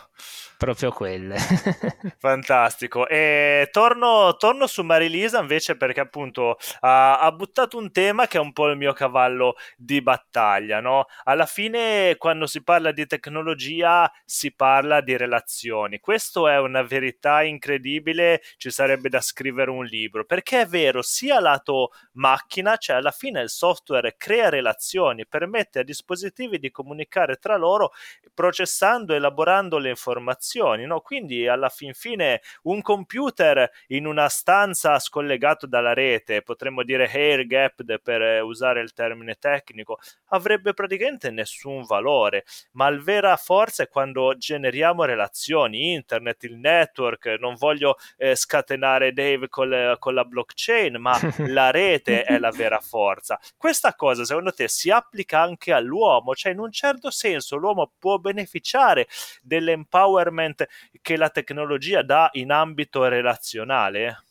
Proprio 0.61 0.91
quelle. 0.91 1.39
Fantastico. 2.21 3.09
E 3.09 3.71
torno, 3.73 4.37
torno, 4.37 4.67
su 4.67 4.83
Marilisa 4.83 5.41
invece 5.41 5.75
perché 5.75 6.01
appunto 6.01 6.59
ha, 6.81 7.19
ha, 7.19 7.33
buttato 7.33 7.79
un 7.79 7.91
tema 7.91 8.27
che 8.27 8.37
è 8.37 8.43
un 8.43 8.53
po' 8.53 8.69
il 8.69 8.77
mio 8.77 8.93
cavallo 8.93 9.55
di 9.75 10.03
battaglia, 10.03 10.81
no? 10.81 11.07
Alla 11.25 11.47
fine 11.47 12.17
quando 12.19 12.47
si 12.47 12.63
parla 12.63 12.93
di 12.93 13.07
tecnologia 13.07 14.13
si 14.27 14.53
parla 14.53 15.01
di 15.01 15.17
relazioni. 15.17 15.99
Questo 15.99 16.47
è 16.47 16.59
una 16.59 16.83
verità 16.83 17.41
incredibile, 17.43 18.43
ci 18.59 18.71
sarebbe 18.71 19.09
da 19.09 19.23
scrivere 19.23 19.71
un 19.71 19.87
libro, 19.87 20.27
perché 20.27 20.61
è 20.61 20.67
vero 20.67 21.01
sia 21.01 21.41
lato 21.41 21.93
macchina, 22.13 22.77
cioè 22.77 22.97
alla 22.97 23.13
fine 23.13 23.41
il 23.41 23.49
software 23.49 24.15
crea 24.19 24.51
relazioni, 24.51 25.27
permette 25.27 25.79
a 25.79 25.85
dispositivi 25.85 26.59
di 26.59 26.71
comunicare 26.71 27.37
tra 27.37 27.57
loro 27.57 27.93
processando, 28.35 29.15
elaborando 29.15 29.79
le 29.79 29.89
informazioni 29.89 30.49
informazioni, 30.51 30.87
no? 30.87 31.01
Quindi 31.01 31.47
alla 31.47 31.69
fin 31.69 31.95
fine 31.95 32.41
un 32.63 32.83
computer 32.83 33.71
in 33.89 34.07
una 34.07 34.29
stanza 34.29 34.99
scollegato 34.99 35.67
dalla 35.67 35.95
rete, 35.95 36.43
potremmo 36.43 36.83
dire 36.83 37.11
air 37.13 37.47
gapped 37.47 38.01
per 38.03 38.43
usare 38.43 38.81
il 38.81 38.93
termine 38.93 39.37
tecnico, 39.37 39.99
avrebbe 40.29 40.75
praticamente 40.75 41.31
nessun 41.31 41.85
valore, 41.85 42.45
ma 42.73 42.89
il 42.89 43.01
vera 43.03 43.37
forza 43.37 43.85
è 43.85 43.89
quando 43.89 44.37
generiamo 44.37 45.05
relazioni, 45.05 45.93
internet, 45.93 46.43
il 46.45 46.57
network, 46.57 47.37
non 47.39 47.55
voglio 47.55 47.97
eh, 48.17 48.35
scatenare 48.35 49.13
Dave 49.13 49.49
col, 49.49 49.97
con 49.99 50.15
la 50.15 50.25
blockchain, 50.25 50.97
ma 50.97 51.19
la 51.49 51.71
rete 51.71 52.25
è 52.25 52.39
la 52.39 52.51
vera 52.51 52.81
forza. 52.81 53.39
Questa 53.57 53.95
cosa 53.95 54.25
secondo 54.25 54.53
te 54.53 54.69
si 54.69 54.91
applica 54.91 55.41
anche 55.41 55.73
all'uomo, 55.73 56.35
cioè 56.35 56.53
in 56.53 56.59
un 56.59 56.73
certo 56.73 57.11
senso 57.11 57.57
l'uomo 57.57 57.93
può 57.99 58.19
beneficiare 58.19 59.07
dell'empowerment 59.43 60.40
empowerment 60.41 60.67
che 61.01 61.17
la 61.17 61.31
tecnologia 61.31 62.03
dà 62.03 62.29
in 62.33 62.51
ambito 62.51 63.07
relazionale? 63.07 64.25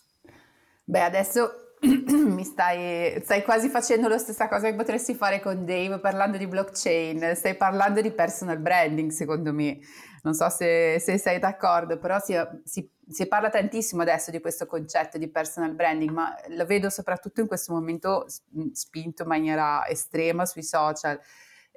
Beh, 0.84 1.02
adesso 1.04 1.76
mi 1.82 2.44
stai, 2.44 3.22
stai 3.22 3.44
quasi 3.44 3.70
facendo 3.70 4.08
la 4.08 4.18
stessa 4.18 4.48
cosa 4.48 4.70
che 4.70 4.76
potresti 4.76 5.14
fare 5.14 5.40
con 5.40 5.66
Dave 5.66 6.00
parlando 6.00 6.38
di 6.38 6.48
blockchain, 6.48 7.36
stai 7.36 7.56
parlando 7.56 8.02
di 8.02 8.12
personal 8.12 8.58
branding 8.58 9.12
secondo 9.12 9.54
me, 9.54 9.80
non 10.24 10.34
so 10.34 10.50
se, 10.50 11.00
se 11.00 11.18
sei 11.18 11.40
d'accordo, 11.40 11.98
però 11.98 12.20
si, 12.20 12.36
si, 12.66 12.90
si, 13.08 13.28
parla 13.28 13.50
tantissimo 13.50 14.02
adesso 14.02 14.32
di 14.32 14.42
questo 14.42 14.66
concetto 14.66 15.18
di 15.18 15.30
personal 15.30 15.74
branding, 15.74 16.12
ma 16.12 16.36
lo 16.50 16.66
vedo 16.66 16.90
soprattutto 16.90 17.40
in 17.40 17.48
questo 17.48 17.72
momento 17.72 18.26
spinto 18.74 19.22
in 19.22 19.30
maniera 19.30 19.88
estrema 19.88 20.46
sui 20.46 20.64
social 20.64 21.20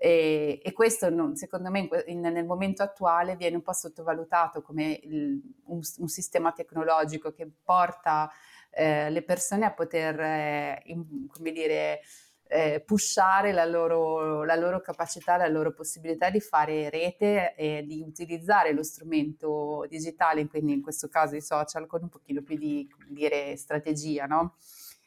e, 0.05 0.59
e 0.61 0.73
questo 0.73 1.11
non, 1.11 1.37
secondo 1.37 1.71
me 1.71 1.89
in, 2.07 2.23
nel 2.23 2.45
momento 2.45 2.83
attuale 2.83 3.37
viene 3.37 3.55
un 3.55 3.63
po' 3.63 3.73
sottovalutato 3.73 4.61
come 4.61 4.99
il, 5.05 5.41
un, 5.67 5.81
un, 5.99 6.09
sistema 6.09 6.51
tecnologico 6.51 7.31
che 7.31 7.49
porta 7.63 8.29
eh, 8.71 9.11
le 9.11 9.23
persone 9.23 9.65
a 9.65 9.71
poter, 9.73 10.19
eh, 10.19 10.83
in, 10.87 11.29
come 11.29 11.53
dire, 11.53 12.01
eh, 12.49 12.83
pushare 12.85 13.53
la 13.53 13.65
loro, 13.65 14.43
la 14.43 14.57
loro, 14.57 14.81
capacità, 14.81 15.37
la 15.37 15.47
loro 15.47 15.73
possibilità 15.73 16.31
di 16.31 16.41
fare 16.41 16.91
rete 16.91 17.55
e 17.55 17.85
di 17.87 18.03
utilizzare 18.05 18.73
lo 18.73 18.83
strumento 18.83 19.87
digitale, 19.89 20.49
quindi 20.49 20.73
in 20.73 20.83
questo 20.83 21.07
caso 21.07 21.37
i 21.37 21.41
social, 21.41 21.87
con 21.87 22.03
un 22.03 22.09
pochino 22.09 22.43
più 22.43 22.57
di 22.57 22.93
dire, 23.07 23.57
strategia, 23.57 24.27
no? 24.27 24.57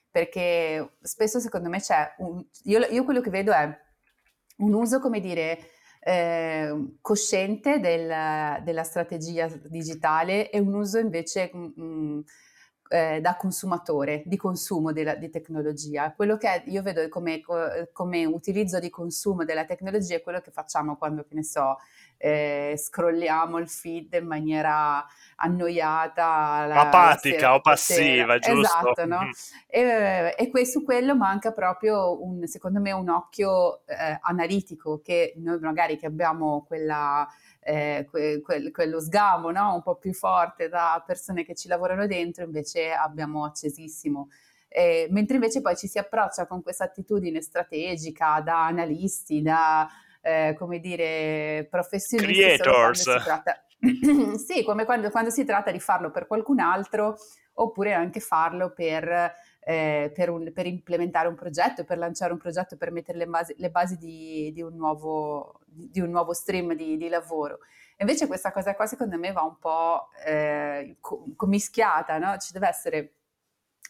Perché 0.09 0.95
spesso 1.01 1.41
secondo 1.41 1.67
me 1.67 1.81
c'è 1.81 2.15
un... 2.19 2.41
Io, 2.63 2.79
io 2.85 3.03
quello 3.03 3.19
che 3.19 3.29
vedo 3.29 3.51
è 3.51 3.83
un 4.57 4.73
uso, 4.73 4.99
come 4.99 5.19
dire, 5.19 5.59
eh, 5.99 6.97
cosciente 7.01 7.79
del, 7.79 8.61
della 8.63 8.83
strategia 8.83 9.47
digitale 9.47 10.49
e 10.51 10.59
un 10.59 10.73
uso 10.75 10.99
invece 10.99 11.49
mh, 11.51 11.57
mm, 11.57 11.83
mm, 11.83 12.19
eh, 12.95 13.19
da 13.19 13.35
consumatore, 13.35 14.23
di 14.25 14.37
consumo 14.37 14.93
della, 14.93 15.15
di 15.15 15.29
tecnologia. 15.29 16.13
Quello 16.13 16.37
che 16.37 16.63
io 16.67 16.81
vedo 16.81 17.09
come, 17.09 17.41
come, 17.91 18.23
utilizzo 18.23 18.79
di 18.79 18.89
consumo 18.89 19.43
della 19.43 19.65
tecnologia 19.65 20.15
è 20.15 20.21
quello 20.21 20.39
che 20.39 20.51
facciamo 20.51 20.95
quando, 20.95 21.25
che 21.27 21.35
ne 21.35 21.43
so, 21.43 21.77
eh, 22.15 22.75
scrolliamo 22.77 23.57
il 23.57 23.67
feed 23.67 24.13
in 24.13 24.25
maniera 24.25 25.05
annoiata, 25.35 26.65
la, 26.67 26.79
apatica 26.79 27.55
o 27.55 27.59
passiva, 27.59 27.99
sera. 27.99 28.39
giusto? 28.39 28.61
Esatto, 28.61 29.05
no? 29.05 29.23
Mm. 29.23 29.29
E, 29.67 30.35
e 30.37 30.65
su 30.65 30.85
quello 30.85 31.17
manca 31.17 31.51
proprio, 31.51 32.23
un, 32.23 32.47
secondo 32.47 32.79
me, 32.79 32.93
un 32.93 33.09
occhio 33.09 33.85
eh, 33.87 34.17
analitico 34.21 35.01
che 35.03 35.33
noi 35.35 35.59
magari 35.59 35.97
che 35.97 36.05
abbiamo 36.05 36.63
quella 36.65 37.27
eh, 37.67 38.07
que, 38.11 38.41
que, 38.43 38.71
quello 38.71 38.99
sgamo 39.01 39.49
no? 39.49 39.73
un 39.73 39.81
po' 39.81 39.95
più 39.95 40.13
forte 40.13 40.69
da 40.69 41.03
persone 41.03 41.43
che 41.43 41.55
ci 41.55 41.67
lavorano 41.67 42.05
dentro, 42.05 42.43
invece 42.43 42.91
abbiamo 42.91 43.43
accesissimo. 43.43 44.29
Eh, 44.67 45.07
mentre 45.09 45.35
invece 45.35 45.61
poi 45.61 45.75
ci 45.75 45.87
si 45.87 45.97
approccia 45.97 46.45
con 46.45 46.61
questa 46.61 46.83
attitudine 46.83 47.41
strategica 47.41 48.39
da 48.41 48.67
analisti, 48.67 49.41
da 49.41 49.89
eh, 50.21 50.53
come 50.55 50.79
dire 50.79 51.67
professionisti. 51.67 52.33
Creators. 52.33 53.05
Sì, 54.37 54.63
come 54.63 54.85
quando, 54.85 55.11
quando 55.11 55.29
si 55.29 55.43
tratta 55.43 55.69
di 55.71 55.79
farlo 55.79 56.09
per 56.09 56.25
qualcun 56.25 56.59
altro 56.59 57.17
oppure 57.53 57.93
anche 57.93 58.19
farlo 58.19 58.73
per 58.73 59.33
eh, 59.67 60.11
per, 60.13 60.29
un, 60.29 60.51
per, 60.53 60.67
implementare 60.67 61.27
un 61.27 61.33
progetto, 61.33 61.83
per 61.85 61.97
lanciare 61.97 62.31
un 62.31 62.37
progetto, 62.37 62.77
per 62.77 62.91
mettere 62.91 63.17
le 63.17 63.25
basi, 63.25 63.55
le 63.57 63.71
basi 63.71 63.97
di, 63.97 64.51
di, 64.53 64.61
un 64.61 64.75
nuovo, 64.75 65.61
di, 65.65 65.99
un 66.01 66.11
nuovo, 66.11 66.33
stream 66.33 66.75
di, 66.75 66.97
di, 66.97 67.09
lavoro. 67.09 67.57
Invece 67.97 68.27
questa 68.27 68.51
cosa 68.51 68.75
qua 68.75 68.85
secondo 68.85 69.17
me 69.17 69.31
va 69.31 69.41
un 69.41 69.57
po' 69.57 70.09
eh, 70.23 70.97
commischiata, 71.35 72.19
no? 72.19 72.37
Ci 72.37 72.53
deve 72.53 72.67
essere 72.67 73.13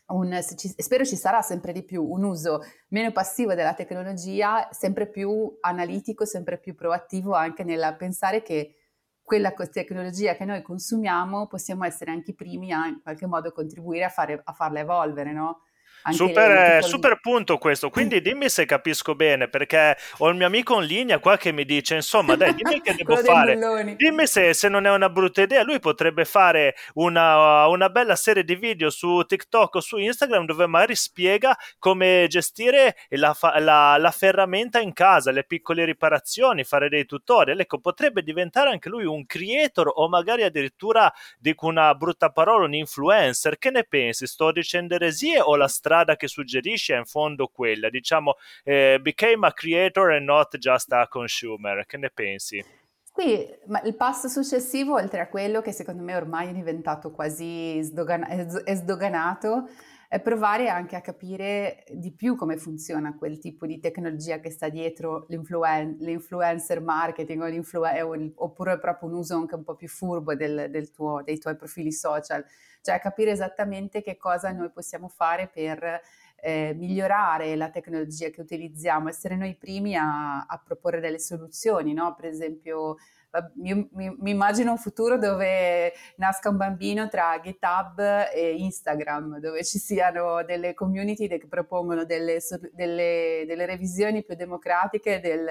un, 0.07 0.39
ci, 0.55 0.73
spero 0.77 1.03
ci 1.03 1.17
sarà 1.17 1.41
sempre 1.41 1.73
di 1.73 1.83
più 1.83 2.03
un 2.09 2.23
uso 2.23 2.61
meno 2.89 3.11
passivo 3.11 3.53
della 3.53 3.73
tecnologia, 3.73 4.69
sempre 4.71 5.07
più 5.07 5.57
analitico, 5.59 6.23
sempre 6.23 6.57
più 6.57 6.73
proattivo 6.73 7.33
anche 7.33 7.65
nel 7.65 7.95
pensare 7.97 8.41
che 8.43 8.75
quella 9.25 9.53
tecnologia 9.71 10.35
che 10.35 10.45
noi 10.45 10.61
consumiamo 10.61 11.47
possiamo 11.47 11.83
essere 11.83 12.11
anche 12.11 12.31
i 12.31 12.35
primi 12.35 12.71
a 12.71 12.85
in 12.87 13.01
qualche 13.01 13.25
modo 13.25 13.51
contribuire 13.51 14.05
a, 14.05 14.09
fare, 14.09 14.39
a 14.41 14.53
farla 14.53 14.79
evolvere, 14.79 15.33
no? 15.33 15.61
Super, 16.11 16.75
le, 16.75 16.81
super, 16.83 17.19
punto 17.19 17.57
questo, 17.57 17.89
quindi 17.89 18.21
dimmi 18.21 18.47
se 18.47 18.65
capisco 18.65 19.15
bene, 19.15 19.47
perché 19.47 19.97
ho 20.19 20.29
il 20.29 20.35
mio 20.35 20.45
amico 20.45 20.79
in 20.79 20.85
linea 20.85 21.17
qua 21.17 21.35
che 21.35 21.51
mi 21.51 21.65
dice, 21.65 21.95
insomma, 21.95 22.35
dai, 22.35 22.53
dimmi 22.53 22.79
che 22.81 22.93
devo 22.93 23.15
fare, 23.17 23.57
dimmi 23.95 24.27
se, 24.27 24.53
se, 24.53 24.69
non 24.69 24.85
è 24.85 24.91
una 24.91 25.09
brutta 25.09 25.41
idea, 25.41 25.63
lui 25.63 25.79
potrebbe 25.79 26.23
fare 26.25 26.75
una, 26.93 27.65
una, 27.67 27.89
bella 27.89 28.15
serie 28.15 28.43
di 28.43 28.55
video 28.55 28.91
su 28.91 29.23
TikTok 29.23 29.75
o 29.75 29.79
su 29.79 29.97
Instagram 29.97 30.45
dove 30.45 30.67
magari 30.67 30.95
spiega 30.95 31.57
come 31.79 32.27
gestire 32.29 32.97
la, 33.09 33.35
la, 33.57 33.97
la 33.97 34.11
ferramenta 34.11 34.79
in 34.79 34.93
casa, 34.93 35.31
le 35.31 35.43
piccole 35.43 35.85
riparazioni, 35.85 36.63
fare 36.63 36.87
dei 36.87 37.05
tutorial, 37.05 37.59
ecco, 37.59 37.79
potrebbe 37.79 38.21
diventare 38.21 38.69
anche 38.69 38.89
lui 38.89 39.05
un 39.05 39.25
creator 39.25 39.91
o 39.91 40.07
magari 40.07 40.43
addirittura, 40.43 41.11
dico 41.39 41.65
una 41.65 41.95
brutta 41.95 42.29
parola, 42.29 42.65
un 42.65 42.75
influencer, 42.75 43.57
che 43.57 43.71
ne 43.71 43.85
pensi? 43.85 44.27
Sto 44.27 44.51
dicendo 44.51 44.93
eresie 44.93 45.41
o 45.41 45.55
la 45.55 45.67
strada 45.67 45.93
strada 45.95 46.15
che 46.17 46.27
suggerisce 46.27 46.95
è 46.95 46.97
in 46.97 47.05
fondo 47.05 47.47
quella, 47.47 47.89
diciamo, 47.89 48.35
eh, 48.63 48.99
became 49.01 49.47
a 49.47 49.53
creator 49.53 50.11
and 50.11 50.25
not 50.25 50.57
just 50.57 50.91
a 50.91 51.07
consumer. 51.07 51.85
Che 51.85 51.97
ne 51.97 52.09
pensi? 52.13 52.63
Sì, 53.17 53.47
ma 53.67 53.81
il 53.83 53.95
passo 53.95 54.27
successivo, 54.27 54.95
oltre 54.95 55.21
a 55.21 55.29
quello 55.29 55.61
che 55.61 55.71
secondo 55.71 56.03
me 56.03 56.15
ormai 56.15 56.49
è 56.49 56.51
diventato 56.51 57.11
quasi 57.11 57.81
sdogan- 57.81 58.27
è 58.65 58.75
sdoganato, 58.75 59.69
è 60.07 60.21
provare 60.21 60.69
anche 60.69 60.95
a 60.95 61.01
capire 61.01 61.83
di 61.91 62.11
più 62.13 62.35
come 62.35 62.57
funziona 62.57 63.15
quel 63.17 63.39
tipo 63.39 63.65
di 63.65 63.79
tecnologia 63.79 64.39
che 64.39 64.49
sta 64.51 64.69
dietro 64.69 65.25
l'influen- 65.29 65.97
l'influencer 65.99 66.81
marketing 66.81 67.41
o 67.41 67.47
l'influ- 67.47 68.33
oppure 68.35 68.79
proprio 68.79 69.09
un 69.09 69.15
uso 69.15 69.35
anche 69.35 69.55
un 69.55 69.63
po' 69.63 69.75
più 69.75 69.87
furbo 69.87 70.35
del, 70.35 70.67
del 70.69 70.91
tuo, 70.91 71.21
dei 71.23 71.37
tuoi 71.37 71.55
profili 71.55 71.91
social 71.91 72.43
cioè 72.81 72.99
capire 72.99 73.31
esattamente 73.31 74.03
che 74.03 74.15
cosa 74.15 74.51
noi 74.51 74.69
possiamo 74.69 75.07
fare 75.07 75.47
per 75.51 76.01
eh, 76.35 76.73
migliorare 76.75 77.55
la 77.55 77.71
tecnologia 77.71 78.29
che 78.29 78.41
utilizziamo, 78.41 79.09
essere 79.09 79.35
noi 79.35 79.55
primi 79.55 79.95
a, 79.95 80.45
a 80.45 80.61
proporre 80.63 80.99
delle 80.99 81.17
soluzioni, 81.17 81.93
no? 81.93 82.13
Per 82.13 82.25
esempio, 82.25 82.97
mi, 83.55 83.87
mi, 83.91 84.31
immagino 84.31 84.71
un 84.71 84.77
futuro 84.77 85.17
dove 85.17 85.93
nasca 86.17 86.49
un 86.49 86.57
bambino 86.57 87.07
tra 87.07 87.39
GitHub 87.41 87.99
e 88.33 88.55
Instagram, 88.57 89.39
dove 89.39 89.63
ci 89.63 89.79
siano 89.79 90.43
delle 90.43 90.73
community 90.73 91.27
che 91.27 91.47
propongono 91.47 92.05
delle, 92.05 92.39
delle, 92.71 93.43
delle 93.47 93.65
revisioni 93.65 94.23
più 94.23 94.35
democratiche 94.35 95.19
del 95.19 95.47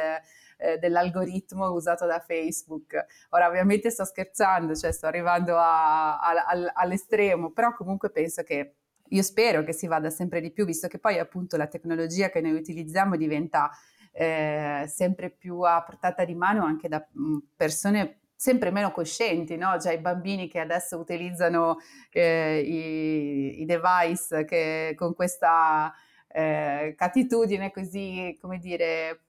eh, 0.56 0.78
dell'algoritmo 0.78 1.70
usato 1.70 2.06
da 2.06 2.20
Facebook. 2.20 3.04
Ora 3.30 3.48
ovviamente 3.48 3.90
sto 3.90 4.04
scherzando, 4.04 4.74
cioè 4.74 4.92
sto 4.92 5.06
arrivando 5.06 5.56
a, 5.56 6.18
a, 6.20 6.72
all'estremo, 6.74 7.50
però 7.50 7.74
comunque 7.74 8.10
penso 8.10 8.42
che 8.42 8.76
io 9.08 9.22
spero 9.22 9.62
che 9.62 9.72
si 9.72 9.86
vada 9.86 10.10
sempre 10.10 10.40
di 10.40 10.50
più, 10.50 10.64
visto 10.64 10.88
che 10.88 10.98
poi 10.98 11.18
appunto 11.18 11.56
la 11.56 11.66
tecnologia 11.66 12.30
che 12.30 12.40
noi 12.40 12.52
utilizziamo 12.52 13.16
diventa 13.16 13.70
eh, 14.14 14.84
sempre 14.86 15.28
più 15.28 15.60
a 15.60 15.82
portata 15.82 16.24
di 16.24 16.34
mano 16.34 16.64
anche 16.64 16.88
da 16.88 17.04
mm, 17.18 17.38
persone 17.56 18.20
sempre 18.36 18.70
meno 18.70 18.92
coscienti, 18.92 19.56
no? 19.56 19.78
Cioè 19.80 19.94
i 19.94 19.98
bambini 19.98 20.48
che 20.48 20.60
adesso 20.60 20.98
utilizzano 20.98 21.78
eh, 22.10 22.60
i, 22.60 23.62
i, 23.62 23.64
device 23.64 24.44
che 24.44 24.94
con 24.96 25.14
questa 25.14 25.92
eh, 26.28 26.94
catitudine 26.96 27.70
così, 27.70 28.36
come 28.40 28.58
dire, 28.58 29.20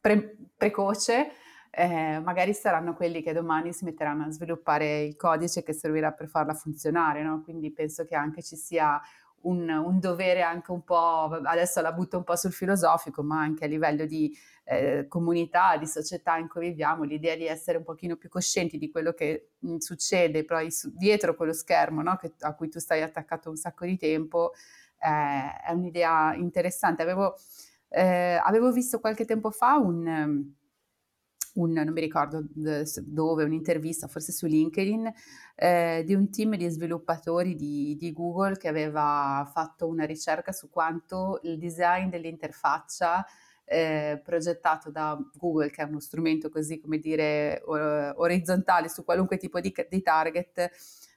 pre- 0.00 0.36
precoce, 0.56 1.32
eh, 1.70 2.20
magari 2.20 2.52
saranno 2.54 2.94
quelli 2.94 3.22
che 3.22 3.32
domani 3.32 3.72
si 3.72 3.84
metteranno 3.84 4.24
a 4.26 4.30
sviluppare 4.30 5.02
il 5.02 5.16
codice 5.16 5.62
che 5.62 5.72
servirà 5.72 6.12
per 6.12 6.28
farla 6.28 6.54
funzionare, 6.54 7.22
no? 7.22 7.42
Quindi 7.42 7.72
penso 7.72 8.04
che 8.04 8.14
anche 8.14 8.42
ci 8.42 8.56
sia 8.56 9.00
un, 9.42 9.68
un, 9.68 10.00
dovere 10.00 10.42
anche 10.42 10.70
un 10.70 10.82
po', 10.82 11.40
adesso 11.44 11.80
la 11.80 11.92
butto 11.92 12.16
un 12.16 12.24
po' 12.24 12.36
sul 12.36 12.52
filosofico, 12.52 13.22
ma 13.22 13.40
anche 13.40 13.64
a 13.64 13.68
livello 13.68 14.04
di 14.06 14.36
eh, 14.64 15.06
comunità, 15.08 15.76
di 15.76 15.86
società 15.86 16.36
in 16.36 16.48
cui 16.48 16.68
viviamo, 16.68 17.04
l'idea 17.04 17.36
di 17.36 17.46
essere 17.46 17.78
un 17.78 17.84
pochino 17.84 18.16
più 18.16 18.28
coscienti 18.28 18.78
di 18.78 18.90
quello 18.90 19.12
che 19.12 19.50
mh, 19.58 19.76
succede 19.76 20.44
poi 20.44 20.70
su, 20.70 20.92
dietro 20.94 21.34
quello 21.34 21.52
schermo 21.52 22.02
no? 22.02 22.16
che, 22.16 22.32
a 22.40 22.54
cui 22.54 22.68
tu 22.68 22.78
stai 22.78 23.02
attaccato 23.02 23.50
un 23.50 23.56
sacco 23.56 23.84
di 23.84 23.96
tempo, 23.96 24.52
eh, 24.98 25.62
è 25.66 25.72
un'idea 25.72 26.34
interessante. 26.34 27.02
Avevo 27.02 27.36
eh, 27.92 28.40
avevo 28.42 28.72
visto 28.72 29.00
qualche 29.00 29.24
tempo 29.24 29.50
fa 29.50 29.76
un, 29.76 30.52
un, 31.54 31.72
non 31.72 31.92
mi 31.92 32.00
ricordo 32.00 32.44
dove, 32.52 33.44
un'intervista, 33.44 34.06
forse 34.06 34.32
su 34.32 34.46
LinkedIn, 34.46 35.12
eh, 35.54 36.02
di 36.06 36.14
un 36.14 36.30
team 36.30 36.56
di 36.56 36.68
sviluppatori 36.68 37.54
di, 37.54 37.96
di, 37.98 38.12
Google 38.12 38.56
che 38.56 38.68
aveva 38.68 39.48
fatto 39.52 39.86
una 39.86 40.04
ricerca 40.04 40.52
su 40.52 40.70
quanto 40.70 41.40
il 41.42 41.58
design 41.58 42.08
dell'interfaccia 42.08 43.24
eh, 43.64 44.20
progettato 44.22 44.90
da 44.90 45.18
Google, 45.34 45.70
che 45.70 45.82
è 45.82 45.84
uno 45.84 46.00
strumento 46.00 46.48
così 46.48 46.78
come 46.78 46.98
dire 46.98 47.62
orizzontale 47.64 48.88
su 48.88 49.04
qualunque 49.04 49.36
tipo 49.36 49.60
di, 49.60 49.72
di 49.88 50.02
target, 50.02 50.70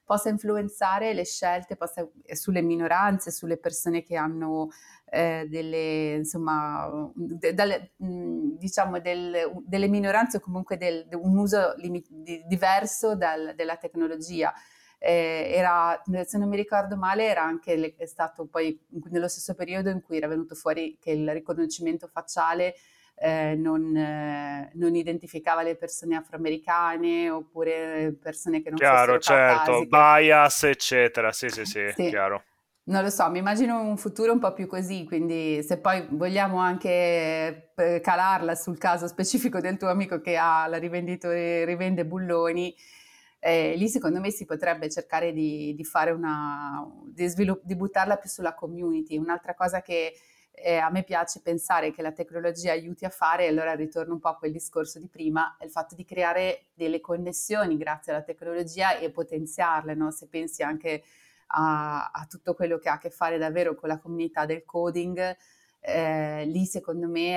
possa 0.05 0.29
influenzare 0.29 1.13
le 1.13 1.25
scelte 1.25 1.75
possa, 1.75 2.07
sulle 2.33 2.61
minoranze, 2.61 3.31
sulle 3.31 3.57
persone 3.57 4.03
che 4.03 4.15
hanno 4.15 4.69
eh, 5.05 5.47
delle, 5.49 6.15
insomma, 6.15 7.11
de, 7.15 7.53
dalle, 7.53 7.93
diciamo 7.97 8.99
del, 8.99 9.51
delle 9.65 9.87
minoranze 9.87 10.37
o 10.37 10.39
comunque 10.39 10.77
del, 10.77 11.07
de 11.07 11.15
un 11.15 11.37
uso 11.37 11.73
limit, 11.77 12.07
di, 12.09 12.43
diverso 12.47 13.15
dal, 13.15 13.53
della 13.55 13.77
tecnologia. 13.77 14.53
Eh, 14.97 15.51
era, 15.53 16.01
se 16.25 16.37
non 16.37 16.49
mi 16.49 16.55
ricordo 16.55 16.95
male, 16.95 17.25
era 17.25 17.43
anche 17.43 17.75
le, 17.75 17.95
stato 18.05 18.45
poi 18.45 18.79
nello 19.09 19.27
stesso 19.27 19.55
periodo 19.55 19.89
in 19.89 20.01
cui 20.01 20.17
era 20.17 20.27
venuto 20.27 20.55
fuori 20.55 20.97
che 20.99 21.11
il 21.11 21.29
riconoscimento 21.31 22.07
facciale 22.07 22.75
eh, 23.15 23.55
non, 23.55 23.95
eh, 23.95 24.71
non, 24.73 24.95
identificava 24.95 25.63
le 25.63 25.75
persone 25.75 26.15
afroamericane 26.15 27.29
oppure 27.29 28.15
persone 28.21 28.61
che 28.61 28.69
non 28.69 28.77
chiaro, 28.77 29.17
certo, 29.19 29.85
bias, 29.85 30.63
eccetera. 30.63 31.31
Sì, 31.31 31.49
sì, 31.49 31.65
sì, 31.65 31.91
sì, 31.95 32.09
chiaro. 32.09 32.43
Non 32.87 33.01
lo 33.01 33.09
so, 33.09 33.27
mi 33.31 33.39
immagino 33.39 33.81
un 33.81 33.97
futuro 33.97 34.31
un 34.31 34.37
po' 34.37 34.53
più 34.53 34.67
così, 34.67 35.05
quindi 35.05 35.63
se 35.63 35.79
poi 35.79 36.05
vogliamo 36.11 36.59
anche 36.59 37.71
eh, 37.75 37.99
calarla 37.99 38.53
sul 38.53 38.77
caso 38.77 39.07
specifico 39.07 39.59
del 39.59 39.77
tuo 39.77 39.89
amico 39.89 40.21
che 40.21 40.37
ha 40.37 40.67
la 40.67 40.77
rivenditore, 40.77 41.65
rivende 41.65 42.05
bulloni, 42.05 42.75
eh, 43.39 43.75
lì 43.75 43.87
secondo 43.89 44.19
me 44.19 44.29
si 44.29 44.45
potrebbe 44.45 44.89
cercare 44.89 45.33
di, 45.33 45.73
di 45.75 45.83
fare 45.83 46.11
una, 46.11 46.87
di, 47.05 47.25
svilupp- 47.27 47.65
di 47.65 47.75
buttarla 47.75 48.17
più 48.17 48.29
sulla 48.29 48.53
community. 48.53 49.17
Un'altra 49.17 49.55
cosa 49.55 49.81
che 49.81 50.13
eh, 50.55 50.77
a 50.77 50.89
me 50.89 51.03
piace 51.03 51.41
pensare 51.41 51.91
che 51.91 52.01
la 52.01 52.11
tecnologia 52.11 52.71
aiuti 52.71 53.05
a 53.05 53.09
fare, 53.09 53.45
e 53.45 53.49
allora 53.49 53.73
ritorno 53.73 54.13
un 54.13 54.19
po' 54.19 54.29
a 54.29 54.37
quel 54.37 54.51
discorso 54.51 54.99
di 54.99 55.07
prima, 55.07 55.55
il 55.61 55.69
fatto 55.69 55.95
di 55.95 56.05
creare 56.05 56.67
delle 56.73 57.01
connessioni 57.01 57.77
grazie 57.77 58.13
alla 58.13 58.21
tecnologia 58.21 58.97
e 58.97 59.11
potenziarle, 59.11 59.93
no? 59.93 60.11
se 60.11 60.27
pensi 60.27 60.63
anche 60.63 61.03
a, 61.47 62.09
a, 62.11 62.25
tutto 62.27 62.53
quello 62.53 62.77
che 62.77 62.89
ha 62.89 62.93
a 62.93 62.97
che 62.97 63.09
fare 63.09 63.37
davvero 63.37 63.75
con 63.75 63.89
la 63.89 63.99
comunità 63.99 64.45
del 64.45 64.63
coding, 64.63 65.37
eh, 65.81 66.45
lì 66.45 66.65
secondo 66.65 67.07
me 67.07 67.35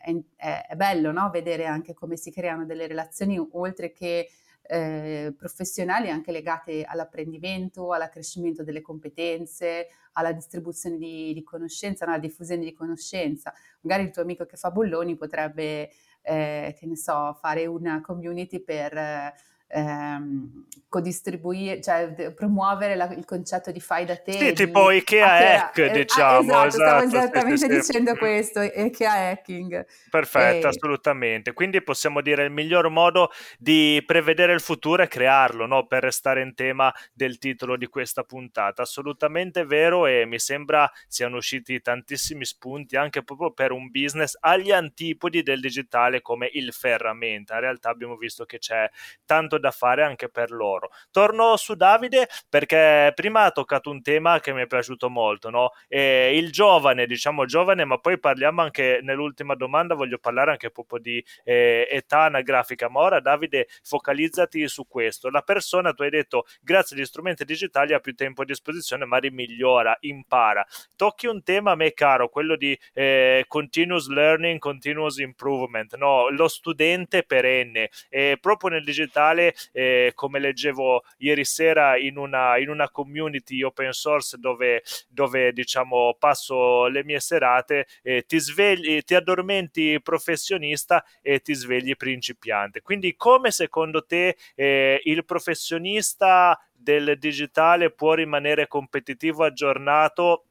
è, 0.00 0.16
è, 0.34 0.66
è 0.68 0.74
bello 0.74 1.12
no? 1.12 1.30
vedere 1.30 1.66
anche 1.66 1.94
come 1.94 2.16
si 2.16 2.32
creano 2.32 2.64
delle 2.64 2.86
relazioni 2.88 3.38
oltre 3.52 3.92
che 3.92 4.28
eh, 4.68 5.34
professionali 5.36 6.10
anche 6.10 6.32
legate 6.32 6.84
all'apprendimento, 6.84 7.92
all'accrescimento 7.92 8.62
delle 8.62 8.82
competenze, 8.82 9.88
alla 10.12 10.32
distribuzione 10.32 10.96
di, 10.96 11.32
di 11.32 11.42
conoscenza, 11.42 12.04
no? 12.04 12.12
alla 12.12 12.20
diffusione 12.20 12.64
di 12.64 12.72
conoscenza. 12.72 13.52
Magari 13.82 14.04
il 14.04 14.10
tuo 14.10 14.22
amico 14.22 14.46
che 14.46 14.56
fa 14.56 14.70
bulloni 14.70 15.16
potrebbe, 15.16 15.90
eh, 16.22 16.74
che 16.78 16.86
ne 16.86 16.96
so, 16.96 17.36
fare 17.40 17.66
una 17.66 18.00
community 18.00 18.60
per... 18.60 19.34
Eh, 19.68 19.80
ehm, 19.80 20.64
codistribuire, 20.88 21.82
cioè 21.82 22.32
promuovere 22.34 22.94
la, 22.94 23.12
il 23.12 23.24
concetto 23.26 23.70
di 23.70 23.80
fai 23.80 24.06
da 24.06 24.16
te. 24.16 24.32
Sì, 24.32 24.52
tipo 24.54 24.90
Ikea 24.90 25.64
Hack, 25.66 25.78
eh, 25.78 25.90
diciamo. 25.90 26.56
Ah, 26.56 26.66
esatto, 26.66 26.66
esatto, 26.66 26.78
stavo 26.78 27.04
esattamente 27.04 27.58
sì, 27.58 27.66
sì, 27.66 27.76
dicendo 27.80 28.12
sì. 28.12 28.18
questo, 28.18 28.60
Ikea 28.62 29.30
Hacking. 29.30 29.86
Perfetto, 30.08 30.66
e... 30.66 30.68
assolutamente. 30.70 31.52
Quindi 31.52 31.82
possiamo 31.82 32.22
dire 32.22 32.44
il 32.44 32.50
miglior 32.50 32.88
modo 32.88 33.30
di 33.58 34.02
prevedere 34.06 34.54
il 34.54 34.60
futuro 34.60 35.02
è 35.02 35.08
crearlo, 35.08 35.66
no? 35.66 35.86
per 35.86 36.02
restare 36.02 36.40
in 36.40 36.54
tema 36.54 36.92
del 37.12 37.38
titolo 37.38 37.76
di 37.76 37.88
questa 37.88 38.22
puntata. 38.22 38.82
Assolutamente 38.82 39.66
vero 39.66 40.06
e 40.06 40.24
mi 40.24 40.38
sembra 40.38 40.90
siano 41.08 41.36
usciti 41.36 41.80
tantissimi 41.80 42.44
spunti 42.44 42.96
anche 42.96 43.22
proprio 43.22 43.52
per 43.52 43.72
un 43.72 43.90
business 43.90 44.36
agli 44.40 44.70
antipodi 44.70 45.42
del 45.42 45.60
digitale 45.60 46.22
come 46.22 46.48
il 46.52 46.72
ferramenta. 46.72 47.54
In 47.54 47.60
realtà 47.60 47.90
abbiamo 47.90 48.16
visto 48.16 48.44
che 48.44 48.58
c'è 48.58 48.88
tanto 49.26 49.55
molto 49.56 49.58
da 49.58 49.70
fare 49.70 50.02
anche 50.02 50.28
per 50.28 50.50
loro. 50.50 50.90
Torno 51.10 51.56
su 51.56 51.74
Davide 51.74 52.28
perché 52.48 53.12
prima 53.14 53.44
ha 53.44 53.50
toccato 53.50 53.90
un 53.90 54.02
tema 54.02 54.40
che 54.40 54.52
mi 54.52 54.62
è 54.62 54.66
piaciuto 54.66 55.08
molto, 55.08 55.50
no? 55.50 55.70
E 55.88 56.36
il 56.36 56.52
giovane, 56.52 57.06
diciamo 57.06 57.44
giovane, 57.46 57.84
ma 57.84 57.98
poi 57.98 58.18
parliamo 58.18 58.62
anche 58.62 59.00
nell'ultima 59.02 59.54
domanda, 59.54 59.94
voglio 59.94 60.18
parlare 60.18 60.52
anche 60.52 60.70
proprio 60.70 61.00
di 61.00 61.24
eh, 61.44 61.88
età 61.90 62.22
anagrafica, 62.22 62.88
ma 62.88 63.00
ora 63.00 63.20
Davide 63.20 63.68
focalizzati 63.82 64.68
su 64.68 64.86
questo. 64.86 65.30
La 65.30 65.42
persona, 65.42 65.92
tu 65.92 66.02
hai 66.02 66.10
detto, 66.10 66.44
grazie 66.60 66.96
agli 66.96 67.04
strumenti 67.04 67.44
digitali 67.44 67.94
ha 67.94 68.00
più 68.00 68.14
tempo 68.14 68.42
a 68.42 68.44
disposizione, 68.44 69.04
ma 69.04 69.18
migliora, 69.30 69.96
impara. 70.00 70.64
Tocchi 70.94 71.26
un 71.26 71.42
tema 71.42 71.72
a 71.72 71.74
me 71.74 71.92
caro, 71.92 72.28
quello 72.28 72.56
di 72.56 72.78
eh, 72.94 73.44
continuous 73.48 74.08
learning, 74.08 74.58
continuous 74.58 75.18
improvement, 75.18 75.96
no? 75.96 76.28
lo 76.28 76.48
studente 76.48 77.24
perenne. 77.24 77.90
E 78.08 78.38
proprio 78.40 78.70
nel 78.70 78.84
digitale, 78.84 79.45
eh, 79.72 80.12
come 80.14 80.38
leggevo 80.38 81.02
ieri 81.18 81.44
sera 81.44 81.96
in 81.96 82.16
una, 82.16 82.58
in 82.58 82.68
una 82.68 82.90
community 82.90 83.62
open 83.62 83.92
source 83.92 84.36
dove, 84.38 84.82
dove 85.08 85.52
diciamo 85.52 86.16
passo 86.18 86.86
le 86.86 87.04
mie 87.04 87.20
serate, 87.20 87.86
eh, 88.02 88.24
ti 88.26 88.38
svegli, 88.38 89.02
ti 89.02 89.14
addormenti 89.14 90.00
professionista 90.02 91.04
e 91.22 91.40
ti 91.40 91.54
svegli 91.54 91.96
principiante. 91.96 92.80
Quindi 92.80 93.16
come 93.16 93.50
secondo 93.50 94.04
te 94.04 94.36
eh, 94.54 95.00
il 95.04 95.24
professionista 95.24 96.58
del 96.72 97.18
digitale 97.18 97.90
può 97.90 98.14
rimanere 98.14 98.68
competitivo, 98.68 99.44
aggiornato 99.44 100.44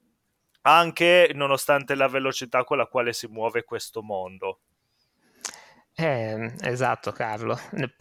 anche 0.61 1.31
nonostante 1.33 1.95
la 1.95 2.07
velocità 2.07 2.63
con 2.63 2.77
la 2.77 2.87
quale 2.87 3.13
si 3.13 3.27
muove 3.27 3.63
questo 3.63 4.01
mondo? 4.01 4.59
Eh, 5.97 6.53
esatto 6.61 7.11
Carlo, 7.13 7.57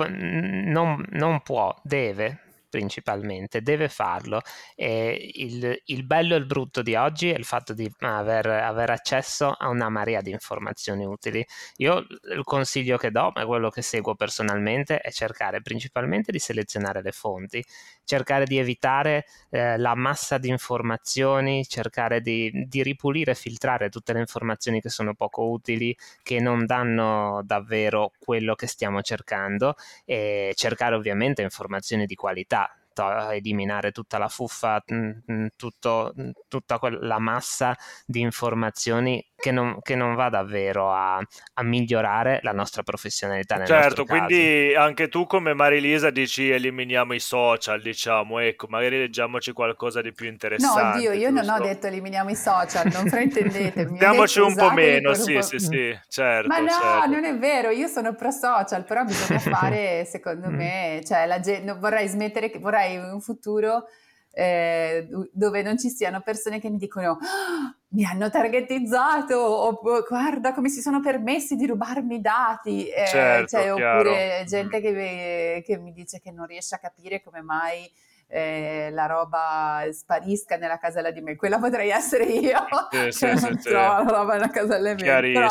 non, 0.09 1.05
non 1.11 1.43
può, 1.43 1.73
deve, 1.85 2.44
principalmente, 2.75 3.63
deve 3.63 3.89
farlo. 3.89 4.41
E 4.75 5.31
il, 5.35 5.81
il, 5.85 6.05
bello 6.05 6.35
e 6.35 6.39
il 6.39 6.45
brutto 6.45 6.83
di 6.83 6.97
oggi 6.97 7.31
è 7.31 7.37
il 7.37 7.45
fatto 7.45 7.73
di 7.73 7.89
aver, 8.01 8.49
aver, 8.49 8.91
accesso 8.91 9.55
a 9.57 9.69
una 9.69 9.89
marea 9.89 10.21
di 10.21 10.33
informazioni 10.33 11.05
utili. 11.05 11.45
Io 11.77 12.05
il 12.35 12.43
consiglio 12.43 12.97
che 12.97 13.13
do, 13.13 13.31
ma 13.33 13.47
quello 13.47 13.71
che 13.71 13.81
seguo 13.81 14.17
personalmente, 14.17 14.99
è 14.99 15.13
cercare 15.13 15.63
principalmente 15.63 16.33
di 16.33 16.41
selezionare 16.41 17.01
le 17.01 17.13
fonti, 17.13 17.65
cercare 18.03 18.45
di 18.45 18.59
evitare 18.59 19.25
eh, 19.51 19.79
la 19.79 19.95
massa 19.95 20.39
di 20.39 20.49
informazioni, 20.49 21.65
cercare 21.67 22.21
di, 22.21 22.51
di 22.67 22.83
ripulire 22.83 23.33
e 23.33 23.35
filtrare 23.37 23.89
tutte 23.89 24.13
le 24.13 24.19
informazioni 24.19 24.81
che 24.81 24.89
sono 24.89 25.15
poco 25.15 25.49
utili, 25.49 25.97
che 26.25 26.41
non 26.41 26.67
danno 26.67 27.41
davvero 27.45 28.11
quello 28.19 28.57
che 28.57 28.67
stiamo 28.67 29.01
cercando 29.01 29.77
e 30.05 30.53
cercare 30.57 30.97
ovviamente 30.97 31.43
informazioni 31.43 32.05
di 32.07 32.17
qualità 32.17 32.64
eliminare 33.33 33.91
tutta 33.93 34.19
la 34.19 34.29
fuffa, 34.29 34.83
mm, 34.93 35.11
mm, 35.33 35.47
tutto, 35.57 36.13
mm, 36.21 36.31
tutta 36.49 36.79
quella 36.79 37.19
massa 37.19 37.77
di 38.07 38.21
informazioni 38.21 39.25
che 39.45 39.51
non, 39.51 39.77
che 39.83 39.95
non 39.95 40.15
va 40.15 40.31
davvero 40.31 40.91
a, 40.91 41.17
a, 41.19 41.63
migliorare 41.63 42.41
la 42.45 42.53
nostra 42.53 42.83
professionalità. 42.83 43.57
Nel 43.57 43.67
certo, 43.67 44.07
quindi 44.07 44.71
caso. 44.73 44.87
anche 44.87 45.09
tu 45.09 45.27
come 45.27 45.53
Marilisa 45.53 46.09
dici 46.09 46.49
eliminiamo 46.49 47.13
i 47.13 47.21
social, 47.21 47.83
diciamo, 47.83 48.39
ecco, 48.39 48.69
magari 48.71 48.97
leggiamoci 48.97 49.53
qualcosa 49.53 50.01
di 50.01 50.15
più 50.15 50.29
interessante. 50.29 50.81
No, 50.81 50.89
oddio, 50.95 51.13
io 51.13 51.29
giusto? 51.29 51.45
non 51.45 51.61
ho 51.61 51.63
detto 51.63 51.87
eliminiamo 51.89 52.31
i 52.31 52.35
social, 52.37 52.91
non 52.91 53.07
fraintendetemi. 53.07 53.99
Diamoci 53.99 54.41
un 54.41 54.55
po' 54.55 54.73
meno, 54.73 55.13
sì, 55.13 55.35
po'... 55.35 55.43
sì, 55.43 55.59
sì, 55.59 55.99
certo. 56.09 56.49
Ma 56.49 56.61
no, 56.61 56.69
certo. 56.69 57.11
non 57.11 57.25
è 57.25 57.37
vero, 57.37 57.69
io 57.69 57.89
sono 57.89 58.15
pro 58.15 58.31
social, 58.31 58.83
però 58.87 59.05
bisogna 59.05 59.41
fare, 59.45 60.07
secondo 60.07 60.49
me, 60.49 61.03
cioè 61.05 61.27
la 61.27 61.41
gente, 61.41 61.75
vorrei 61.75 62.09
smettere, 62.09 62.51
vorrei 62.59 62.97
un 62.97 63.21
futuro 63.21 63.85
eh, 64.35 65.07
dove 65.33 65.63
non 65.63 65.79
ci 65.79 65.89
siano 65.91 66.21
persone 66.21 66.61
che 66.61 66.69
mi 66.69 66.77
dicono 66.77 67.11
oh, 67.11 67.19
mi 67.95 68.05
hanno 68.05 68.29
targetizzato 68.29 69.37
o 69.37 69.81
guarda 70.07 70.53
come 70.53 70.69
si 70.69 70.81
sono 70.81 71.01
permessi 71.01 71.55
di 71.55 71.67
rubarmi 71.67 72.17
i 72.17 72.21
dati 72.21 72.89
eh, 72.89 73.07
certo, 73.07 73.57
cioè, 73.57 73.73
oppure 73.73 74.45
gente 74.47 74.81
che, 74.81 75.63
che, 75.65 75.79
mi 75.79 75.93
dice 75.93 76.19
che 76.21 76.33
non 76.33 76.47
riesce 76.47 76.75
a 76.75 76.79
capire 76.79 77.23
come 77.23 77.41
mai 77.41 77.89
eh, 78.27 78.91
la 78.91 79.07
roba 79.07 79.85
sparisca 79.93 80.57
nella 80.57 80.79
casella 80.79 81.13
di 81.13 81.21
me 81.21 81.37
quella 81.37 81.59
potrei 81.59 81.91
essere 81.91 82.25
io. 82.25 82.59
Sì, 82.91 83.13
sì, 83.13 83.27
sì, 83.37 83.45
non 83.45 83.61
trova 83.63 84.03
la 84.03 84.11
roba 84.11 84.33
nella 84.33 84.51
casella 84.51 84.95
di 84.95 85.03
me 85.05 85.21
però, 85.21 85.49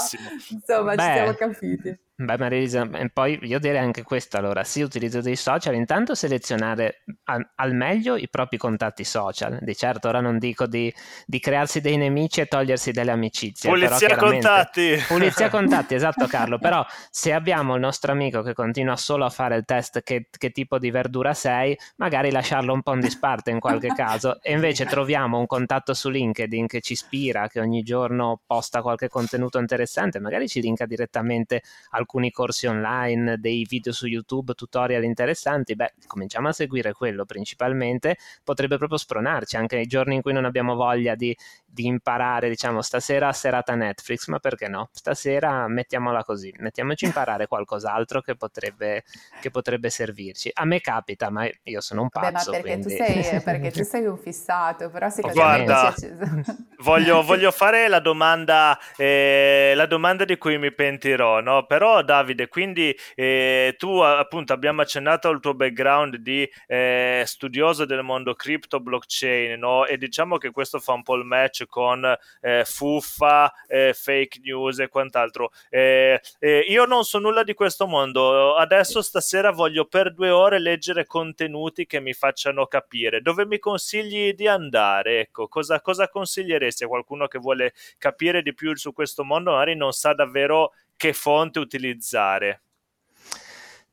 insomma 0.50 0.96
Beh. 0.96 1.04
ci 1.04 1.12
siamo 1.14 1.34
capiti 1.34 2.00
Beh, 2.16 2.38
Marisa, 2.38 2.88
poi 3.12 3.40
io 3.42 3.58
direi 3.58 3.80
anche 3.80 4.04
questo, 4.04 4.38
allora, 4.38 4.64
sì, 4.64 4.82
utilizzo 4.82 5.20
dei 5.20 5.36
social, 5.36 5.74
intanto 5.74 6.14
selezionare 6.14 7.02
al, 7.24 7.44
al, 7.56 7.74
meglio 7.74 8.16
i 8.16 8.30
propri 8.30 8.58
contatti 8.58 9.04
social, 9.04 9.58
di 9.62 9.76
certo 9.76 10.10
ora 10.10 10.22
non 10.22 10.38
dico 10.38 10.68
di, 10.68 10.94
di 11.26 11.40
crearsi 11.40 11.82
dei 11.82 11.98
nemici 11.98 12.40
e 12.42 12.46
togliersi 12.46 12.92
delle 12.92 13.10
amicizie. 13.10 13.68
Pulizia 13.68 14.16
contatti! 14.16 14.96
Pulizia 15.08 15.50
contatti, 15.50 15.96
esatto 15.96 16.28
Carlo, 16.30 16.60
però 16.60 16.86
se 17.10 17.34
abbiamo 17.34 17.74
il 17.74 17.82
nostro 17.82 18.12
amico 18.12 18.44
che 18.44 18.54
continua 18.54 18.96
solo 18.96 19.26
a 19.26 19.32
fare 19.32 19.56
il 19.56 19.66
test 19.66 20.04
che, 20.04 20.28
che 20.30 20.52
tipo 20.52 20.78
di 20.78 20.92
verdura 20.92 21.34
sei, 21.34 21.76
magari 21.96 22.30
lasciarlo 22.30 22.74
un 22.74 22.84
po' 22.84 22.94
in 22.94 23.00
disparte 23.00 23.50
in 23.50 23.60
qualche 23.60 23.88
caso 23.98 24.40
e 24.40 24.52
invece 24.52 24.86
troviamo 24.86 25.40
un 25.40 25.48
contatto 25.48 25.96
su 25.96 26.10
LinkedIn 26.10 26.68
che 26.68 26.80
ci 26.80 26.94
ispira, 26.94 27.48
che 27.48 27.60
ogni 27.60 27.82
giorno 27.82 28.40
posta 28.46 28.84
qualche 28.84 29.08
contenuto 29.08 29.58
interessante, 29.58 30.20
magari 30.20 30.48
ci 30.48 30.62
linka 30.62 30.86
direttamente 30.86 31.64
al 31.90 32.06
alcuni 32.14 32.32
corsi 32.32 32.68
online, 32.68 33.38
dei 33.40 33.66
video 33.68 33.92
su 33.92 34.06
YouTube, 34.06 34.54
tutorial 34.54 35.04
interessanti, 35.04 35.76
beh, 35.76 35.94
cominciamo 36.06 36.50
a 36.50 36.54
seguire 36.54 36.94
quello 36.94 37.26
principalmente, 37.26 38.18
potrebbe 38.44 38.78
proprio 38.78 39.00
spronarci 39.00 39.56
anche 39.56 39.78
nei 39.78 39.88
giorni 39.88 40.16
in 40.16 40.22
cui 40.22 40.32
non 40.32 40.46
abbiamo 40.46 40.76
voglia 40.76 41.16
di, 41.16 41.36
di 41.66 41.88
imparare, 41.88 42.50
diciamo, 42.50 42.84
stasera 42.84 43.34
serata 43.34 43.74
Netflix, 43.74 44.28
ma 44.28 44.38
perché 44.38 44.68
no? 44.68 44.90
Stasera 44.92 45.68
mettiamola 45.68 46.24
così, 46.24 46.54
mettiamoci 46.60 47.06
a 47.06 47.08
imparare 47.08 47.48
qualcos'altro 47.48 48.22
che 48.22 48.36
potrebbe, 48.36 49.04
che 49.42 49.50
potrebbe 49.50 49.90
servirci. 49.90 50.52
A 50.54 50.66
me 50.66 50.82
capita, 50.82 51.32
ma 51.32 51.50
io 51.64 51.82
sono 51.82 52.04
un 52.04 52.10
pazzo. 52.10 52.52
Beh, 52.52 52.58
ma 52.58 52.64
perché, 52.64 52.80
quindi... 52.80 52.96
tu 52.96 53.04
sei, 53.04 53.42
perché 53.42 53.72
tu 53.72 53.84
sei 53.84 54.06
un 54.06 54.18
fissato, 54.18 54.90
però 54.92 55.10
secondo 55.10 55.36
Guarda, 55.36 55.96
voglio, 56.84 57.24
voglio 57.24 57.50
fare 57.50 57.88
la 57.88 58.00
domanda, 58.00 58.78
eh, 58.96 59.74
la 59.76 59.88
domanda 59.88 60.26
di 60.26 60.38
cui 60.38 60.60
mi 60.60 60.72
pentirò, 60.72 61.40
no? 61.40 61.66
Però 61.66 61.93
Davide, 62.02 62.48
quindi 62.48 62.96
eh, 63.16 63.76
tu 63.78 64.00
appunto 64.00 64.54
abbiamo 64.54 64.82
accennato 64.82 65.28
al 65.30 65.40
tuo 65.40 65.54
background 65.54 66.18
di 66.18 66.50
eh, 66.68 67.24
studioso 67.26 67.86
del 67.86 68.04
mondo 68.04 68.34
crypto 68.34 68.80
blockchain, 68.80 69.60
no? 69.60 69.86
E 69.86 69.98
diciamo 69.98 70.38
che 70.38 70.52
questo 70.52 70.80
fa 70.80 70.94
un 70.94 71.04
po' 71.04 71.16
il 71.16 71.26
match 71.26 71.66
con 71.68 72.06
eh, 72.42 72.64
fuffa, 72.66 73.52
eh, 73.68 73.94
fake 73.94 74.40
news 74.44 74.80
e 74.80 74.88
quant'altro. 74.88 75.52
Eh, 75.70 76.20
eh, 76.40 76.66
io 76.68 76.86
non 76.86 77.04
so 77.04 77.20
nulla 77.20 77.44
di 77.44 77.54
questo 77.54 77.88
mondo, 77.88 78.56
adesso 78.56 79.02
stasera 79.02 79.52
voglio 79.52 79.86
per 79.86 80.14
due 80.14 80.30
ore 80.30 80.60
leggere 80.60 81.06
contenuti 81.06 81.86
che 81.86 82.00
mi 82.00 82.14
facciano 82.14 82.66
capire. 82.66 83.22
Dove 83.22 83.46
mi 83.46 83.60
consigli 83.60 84.34
di 84.34 84.48
andare? 84.48 85.20
Ecco, 85.20 85.48
cosa, 85.48 85.82
cosa 85.82 86.10
consiglieresti 86.10 86.84
a 86.84 86.88
qualcuno 86.88 87.28
che 87.28 87.40
vuole 87.40 87.74
capire 87.98 88.42
di 88.42 88.54
più 88.54 88.76
su 88.76 88.94
questo 88.94 89.24
mondo, 89.24 89.52
magari 89.52 89.76
non 89.76 89.92
sa 89.92 90.14
davvero 90.14 90.74
che 91.04 91.12
fonte 91.12 91.60
utilizzare? 91.60 92.62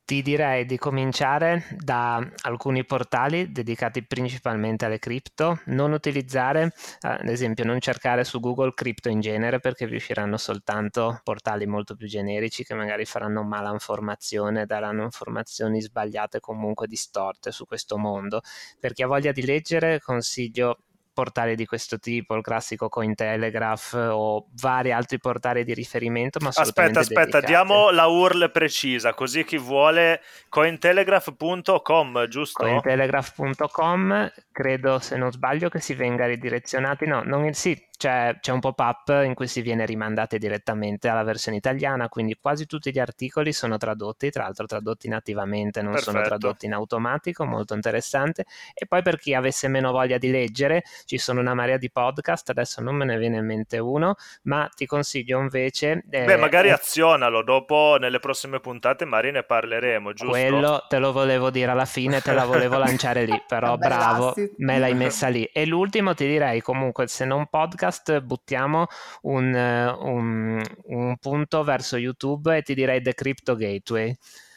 Ti 0.05 0.21
direi 0.21 0.65
di 0.65 0.77
cominciare 0.77 1.67
da 1.77 2.25
alcuni 2.43 2.85
portali 2.85 3.51
dedicati 3.51 4.05
principalmente 4.05 4.85
alle 4.85 4.97
cripto, 4.97 5.59
non 5.65 5.91
utilizzare, 5.91 6.73
eh, 7.01 7.07
ad 7.09 7.27
esempio 7.27 7.65
non 7.65 7.81
cercare 7.81 8.23
su 8.23 8.39
Google 8.39 8.73
cripto 8.73 9.09
in 9.09 9.19
genere 9.19 9.59
perché 9.59 9.87
vi 9.87 9.97
usciranno 9.97 10.37
soltanto 10.37 11.19
portali 11.21 11.65
molto 11.65 11.97
più 11.97 12.07
generici 12.07 12.63
che 12.63 12.75
magari 12.75 13.03
faranno 13.03 13.43
mala 13.43 13.71
informazione, 13.73 14.65
daranno 14.65 15.03
informazioni 15.03 15.81
sbagliate 15.81 16.39
comunque 16.39 16.87
distorte 16.87 17.51
su 17.51 17.65
questo 17.65 17.97
mondo. 17.97 18.39
Per 18.79 18.93
chi 18.93 19.03
ha 19.03 19.07
voglia 19.07 19.33
di 19.33 19.45
leggere 19.45 19.99
consiglio 19.99 20.77
portali 21.13 21.55
di 21.55 21.65
questo 21.65 21.99
tipo, 21.99 22.35
il 22.35 22.41
classico 22.41 22.89
Cointelegraph 22.89 23.93
o 23.93 24.47
vari 24.59 24.91
altri 24.91 25.19
portali 25.19 25.63
di 25.63 25.73
riferimento. 25.73 26.39
Ma 26.41 26.49
aspetta, 26.49 26.99
aspetta, 26.99 27.39
dedicate. 27.39 27.45
diamo 27.45 27.89
la 27.91 28.07
URL 28.07 28.51
precisa, 28.51 29.13
così 29.13 29.43
chi 29.43 29.57
vuole 29.57 30.21
cointelegraph.com, 30.49 32.27
giusto? 32.27 32.63
Cointelegraph.com, 32.63 34.31
credo 34.51 34.99
se 34.99 35.17
non 35.17 35.31
sbaglio 35.31 35.69
che 35.69 35.79
si 35.79 35.93
venga 35.93 36.25
ridirezionati, 36.25 37.05
no, 37.05 37.21
non, 37.23 37.53
sì, 37.53 37.79
c'è, 38.01 38.35
c'è, 38.41 38.51
un 38.51 38.59
pop-up 38.59 39.21
in 39.23 39.35
cui 39.35 39.45
si 39.45 39.61
viene 39.61 39.85
rimandate 39.85 40.39
direttamente 40.39 41.07
alla 41.07 41.21
versione 41.21 41.57
italiana, 41.57 42.09
quindi 42.09 42.35
quasi 42.41 42.65
tutti 42.65 42.91
gli 42.91 42.97
articoli 42.97 43.53
sono 43.53 43.77
tradotti, 43.77 44.31
tra 44.31 44.45
l'altro 44.45 44.65
tradotti 44.65 45.07
nativamente, 45.07 45.83
non 45.83 45.91
Perfetto. 45.91 46.11
sono 46.11 46.23
tradotti 46.23 46.65
in 46.65 46.73
automatico, 46.73 47.45
molto 47.45 47.75
interessante. 47.75 48.45
E 48.73 48.87
poi 48.87 49.03
per 49.03 49.19
chi 49.19 49.35
avesse 49.35 49.67
meno 49.67 49.91
voglia 49.91 50.17
di 50.17 50.31
leggere, 50.31 50.81
ci 51.05 51.19
sono 51.19 51.41
una 51.41 51.53
marea 51.53 51.77
di 51.77 51.91
podcast, 51.91 52.49
adesso 52.49 52.81
non 52.81 52.95
me 52.95 53.05
ne 53.05 53.19
viene 53.19 53.37
in 53.37 53.45
mente 53.45 53.77
uno, 53.77 54.15
ma 54.43 54.67
ti 54.75 54.87
consiglio 54.87 55.39
invece... 55.39 56.03
Eh, 56.09 56.25
Beh, 56.25 56.37
magari 56.37 56.69
eh, 56.69 56.71
azionalo, 56.71 57.43
dopo 57.43 57.97
nelle 57.99 58.17
prossime 58.17 58.59
puntate 58.59 59.05
magari 59.05 59.31
ne 59.31 59.43
parleremo, 59.43 60.13
giusto? 60.13 60.31
Quello 60.31 60.85
te 60.89 60.97
lo 60.97 61.11
volevo 61.11 61.51
dire 61.51 61.69
alla 61.69 61.85
fine, 61.85 62.19
te 62.19 62.33
la 62.33 62.45
volevo 62.45 62.79
lanciare 62.81 63.25
lì, 63.25 63.43
però 63.47 63.77
bravo, 63.77 64.33
me 64.57 64.79
l'hai 64.79 64.95
messa 64.95 65.27
lì. 65.27 65.43
E 65.53 65.67
l'ultimo 65.67 66.15
ti 66.15 66.25
direi 66.25 66.61
comunque, 66.61 67.05
se 67.05 67.25
non 67.25 67.45
podcast, 67.45 67.89
buttiamo 68.23 68.87
un, 69.23 69.53
un, 69.53 70.63
un 70.83 71.17
punto 71.17 71.63
verso 71.63 71.97
YouTube 71.97 72.57
e 72.57 72.61
ti 72.61 72.73
direi 72.73 73.01
The 73.01 73.13
Crypto 73.13 73.55
Gateway. 73.55 74.15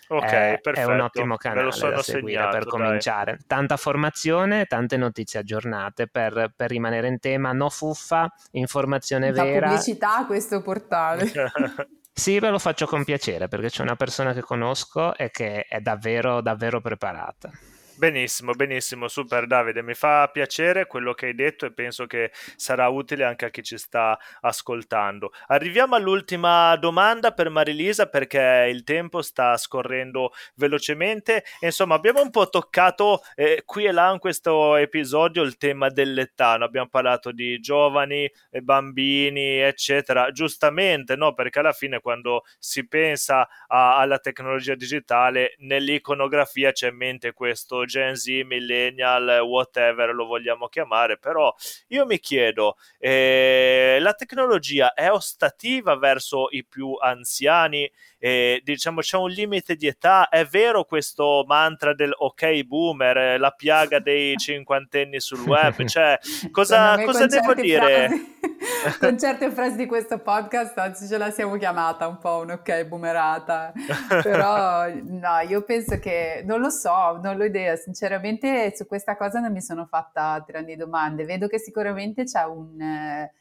Ok, 0.08 0.24
è, 0.24 0.58
perfetto. 0.60 0.90
È 0.90 0.92
un 0.92 1.00
ottimo 1.00 1.36
canale 1.36 1.70
da 1.70 2.02
seguire 2.02 2.40
segnato, 2.40 2.58
per 2.58 2.66
cominciare. 2.66 3.32
Dai. 3.32 3.44
Tanta 3.46 3.76
formazione, 3.76 4.66
tante 4.66 4.96
notizie 4.96 5.40
aggiornate 5.40 6.06
per, 6.06 6.52
per, 6.54 6.70
rimanere 6.70 7.08
in 7.08 7.18
tema, 7.18 7.52
no 7.52 7.70
fuffa, 7.70 8.30
informazione 8.52 9.32
da 9.32 9.44
vera. 9.44 9.68
pubblicità 9.68 10.18
a 10.18 10.26
questo 10.26 10.62
portale. 10.62 11.30
Sì, 12.16 12.38
ve 12.38 12.48
lo 12.50 12.60
faccio 12.60 12.86
con 12.86 13.02
piacere 13.02 13.48
perché 13.48 13.70
c'è 13.70 13.82
una 13.82 13.96
persona 13.96 14.32
che 14.32 14.40
conosco 14.40 15.16
e 15.16 15.32
che 15.32 15.62
è 15.62 15.80
davvero, 15.80 16.40
davvero 16.40 16.80
preparata. 16.80 17.50
Benissimo, 17.96 18.54
benissimo, 18.54 19.06
super 19.06 19.46
Davide, 19.46 19.80
mi 19.80 19.94
fa 19.94 20.26
piacere 20.26 20.86
quello 20.86 21.14
che 21.14 21.26
hai 21.26 21.34
detto 21.34 21.64
e 21.64 21.72
penso 21.72 22.06
che 22.06 22.32
sarà 22.56 22.88
utile 22.88 23.22
anche 23.22 23.44
a 23.44 23.50
chi 23.50 23.62
ci 23.62 23.78
sta 23.78 24.18
ascoltando. 24.40 25.30
Arriviamo 25.46 25.94
all'ultima 25.94 26.74
domanda 26.74 27.32
per 27.32 27.50
Marilisa 27.50 28.08
perché 28.08 28.68
il 28.68 28.82
tempo 28.82 29.22
sta 29.22 29.56
scorrendo 29.56 30.32
velocemente 30.56 31.44
insomma 31.60 31.94
abbiamo 31.94 32.20
un 32.20 32.30
po' 32.30 32.48
toccato 32.48 33.20
eh, 33.36 33.62
qui 33.64 33.84
e 33.84 33.92
là 33.92 34.10
in 34.10 34.18
questo 34.18 34.74
episodio 34.74 35.42
il 35.42 35.56
tema 35.56 35.88
dell'età, 35.88 36.56
no? 36.56 36.64
abbiamo 36.64 36.88
parlato 36.88 37.30
di 37.30 37.60
giovani, 37.60 38.28
bambini, 38.60 39.58
eccetera, 39.58 40.32
giustamente, 40.32 41.14
no? 41.14 41.32
perché 41.32 41.60
alla 41.60 41.72
fine 41.72 42.00
quando 42.00 42.42
si 42.58 42.88
pensa 42.88 43.48
a, 43.68 43.98
alla 43.98 44.18
tecnologia 44.18 44.74
digitale 44.74 45.54
nell'iconografia 45.58 46.72
c'è 46.72 46.88
in 46.88 46.96
mente 46.96 47.32
questo 47.32 47.82
Gen 47.84 48.14
Z, 48.16 48.26
millennial, 48.44 49.40
whatever 49.40 50.14
lo 50.14 50.26
vogliamo 50.26 50.68
chiamare, 50.68 51.18
però 51.18 51.54
io 51.88 52.06
mi 52.06 52.18
chiedo, 52.18 52.76
eh, 52.98 53.98
la 54.00 54.12
tecnologia 54.14 54.92
è 54.94 55.10
ostativa 55.10 55.96
verso 55.96 56.48
i 56.50 56.64
più 56.64 56.94
anziani? 57.00 57.90
Eh, 58.24 58.62
diciamo 58.64 59.02
c'è 59.02 59.18
un 59.18 59.28
limite 59.28 59.76
di 59.76 59.86
età? 59.86 60.30
È 60.30 60.46
vero 60.46 60.84
questo 60.84 61.44
mantra 61.46 61.92
del 61.92 62.10
ok 62.16 62.62
boomer, 62.62 63.38
la 63.38 63.50
piaga 63.50 63.98
dei 63.98 64.34
cinquantenni 64.40 65.20
sul 65.20 65.40
web? 65.40 65.84
Cioè, 65.84 66.18
cosa, 66.50 66.98
cosa 67.04 67.26
devo 67.26 67.52
dire? 67.52 68.08
Frasi, 68.08 68.96
con 68.98 69.18
certe 69.18 69.50
frasi 69.50 69.76
di 69.76 69.84
questo 69.84 70.20
podcast 70.20 70.78
oggi 70.78 71.06
ce 71.06 71.18
la 71.18 71.30
siamo 71.30 71.58
chiamata 71.58 72.06
un 72.06 72.16
po' 72.16 72.38
un 72.38 72.52
ok 72.52 72.84
boomerata, 72.84 73.74
però 74.22 74.86
no, 74.88 75.40
io 75.46 75.62
penso 75.64 75.98
che, 75.98 76.42
non 76.46 76.60
lo 76.60 76.70
so, 76.70 77.20
non 77.22 77.38
ho 77.38 77.44
idea, 77.44 77.76
sinceramente 77.76 78.74
su 78.74 78.86
questa 78.86 79.18
cosa 79.18 79.38
non 79.38 79.52
mi 79.52 79.60
sono 79.60 79.84
fatta 79.84 80.42
grandi 80.46 80.76
domande. 80.76 81.26
Vedo 81.26 81.46
che 81.46 81.58
sicuramente 81.58 82.24
c'è 82.24 82.44
un... 82.44 82.80
Eh, 82.80 83.32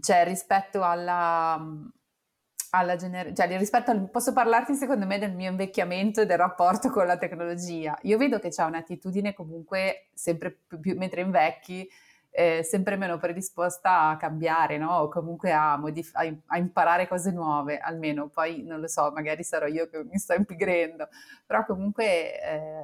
c'è 0.00 0.22
rispetto 0.22 0.84
alla, 0.84 1.60
alla 2.70 2.96
gener- 2.96 3.34
cioè 3.34 3.56
rispetto 3.58 3.90
al, 3.90 4.10
posso 4.10 4.32
parlarti 4.32 4.74
secondo 4.74 5.06
me 5.06 5.18
del 5.18 5.34
mio 5.34 5.50
invecchiamento 5.50 6.20
e 6.20 6.26
del 6.26 6.38
rapporto 6.38 6.90
con 6.90 7.06
la 7.06 7.16
tecnologia. 7.16 7.98
Io 8.02 8.18
vedo 8.18 8.38
che 8.38 8.48
c'è 8.50 8.64
un'attitudine 8.64 9.34
comunque 9.34 10.08
sempre 10.14 10.50
più, 10.66 10.78
più 10.80 10.96
mentre 10.96 11.22
invecchi, 11.22 11.88
eh, 12.30 12.62
sempre 12.62 12.96
meno 12.96 13.18
predisposta 13.18 14.10
a 14.10 14.16
cambiare, 14.16 14.78
no? 14.78 14.98
O 14.98 15.08
comunque 15.08 15.52
a, 15.52 15.76
modif- 15.76 16.14
a, 16.14 16.30
a, 16.46 16.58
imparare 16.58 17.08
cose 17.08 17.32
nuove, 17.32 17.78
almeno 17.78 18.28
poi 18.28 18.62
non 18.62 18.80
lo 18.80 18.86
so, 18.86 19.10
magari 19.12 19.42
sarò 19.42 19.66
io 19.66 19.88
che 19.88 20.04
mi 20.04 20.18
sto 20.18 20.34
impigrendo, 20.34 21.08
però 21.46 21.64
comunque 21.64 22.40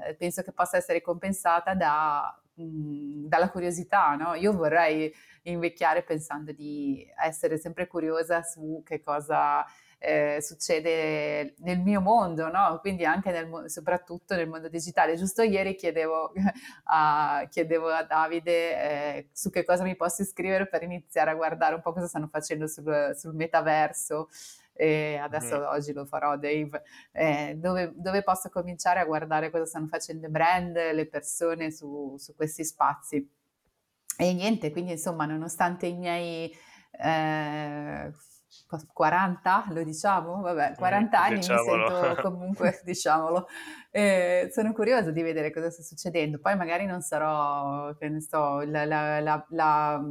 eh, 0.08 0.14
penso 0.16 0.42
che 0.42 0.52
possa 0.52 0.76
essere 0.76 1.02
compensata 1.02 1.74
da, 1.74 2.36
mh, 2.54 3.26
dalla 3.28 3.50
curiosità, 3.50 4.14
no? 4.16 4.34
Io 4.34 4.52
vorrei 4.52 5.12
invecchiare 5.42 6.02
pensando 6.02 6.52
di 6.52 7.06
essere 7.22 7.58
sempre 7.58 7.86
curiosa 7.86 8.42
su 8.42 8.82
che 8.84 9.00
cosa 9.00 9.64
eh, 10.04 10.38
succede 10.42 11.54
nel 11.58 11.80
mio 11.80 12.00
mondo, 12.00 12.50
no? 12.50 12.78
quindi 12.80 13.04
anche 13.06 13.30
nel, 13.30 13.70
soprattutto 13.70 14.34
nel 14.34 14.48
mondo 14.48 14.68
digitale. 14.68 15.16
Giusto 15.16 15.42
ieri 15.42 15.74
chiedevo 15.74 16.32
a, 16.84 17.46
chiedevo 17.50 17.88
a 17.88 18.02
Davide 18.02 19.16
eh, 19.16 19.28
su 19.32 19.50
che 19.50 19.64
cosa 19.64 19.82
mi 19.82 19.96
posso 19.96 20.22
iscrivere 20.22 20.66
per 20.68 20.82
iniziare 20.82 21.30
a 21.30 21.34
guardare 21.34 21.74
un 21.74 21.80
po' 21.80 21.92
cosa 21.92 22.06
stanno 22.06 22.28
facendo 22.28 22.66
sul, 22.66 23.12
sul 23.16 23.34
metaverso. 23.34 24.28
E 24.74 25.16
adesso 25.16 25.58
mm. 25.58 25.64
oggi 25.64 25.92
lo 25.92 26.04
farò, 26.04 26.37
Dave, 26.37 26.82
eh, 27.12 27.54
dove, 27.56 27.92
dove, 27.94 28.22
posso 28.22 28.48
cominciare 28.50 28.98
a 29.00 29.04
guardare 29.04 29.50
cosa 29.50 29.66
stanno 29.66 29.87
facendo 29.87 30.26
i 30.26 30.30
brand, 30.30 30.76
le 30.76 31.06
persone 31.06 31.70
su, 31.70 32.16
su 32.18 32.34
questi 32.34 32.64
spazi. 32.64 33.30
E 34.16 34.32
niente, 34.32 34.70
quindi 34.72 34.92
insomma, 34.92 35.26
nonostante 35.26 35.87
i 35.87 35.94
miei 35.94 36.52
eh, 37.00 38.12
40, 38.92 39.66
lo 39.70 39.82
diciamo? 39.82 40.40
Vabbè, 40.40 40.74
40 40.76 41.22
anni 41.22 41.37
diciamolo. 41.37 41.90
mi 41.90 42.00
sento 42.00 42.22
comunque, 42.22 42.80
diciamolo, 42.84 43.48
eh, 43.90 44.48
sono 44.52 44.72
curiosa 44.72 45.10
di 45.10 45.22
vedere 45.22 45.52
cosa 45.52 45.70
sta 45.70 45.82
succedendo. 45.82 46.38
Poi 46.38 46.56
magari 46.56 46.87
non 46.87 47.00
sarò, 47.00 47.94
che 47.94 48.08
ne 48.08 48.20
so, 48.20 48.60
la, 48.62 48.84
la, 48.84 49.20
la, 49.20 49.46
la 49.50 50.02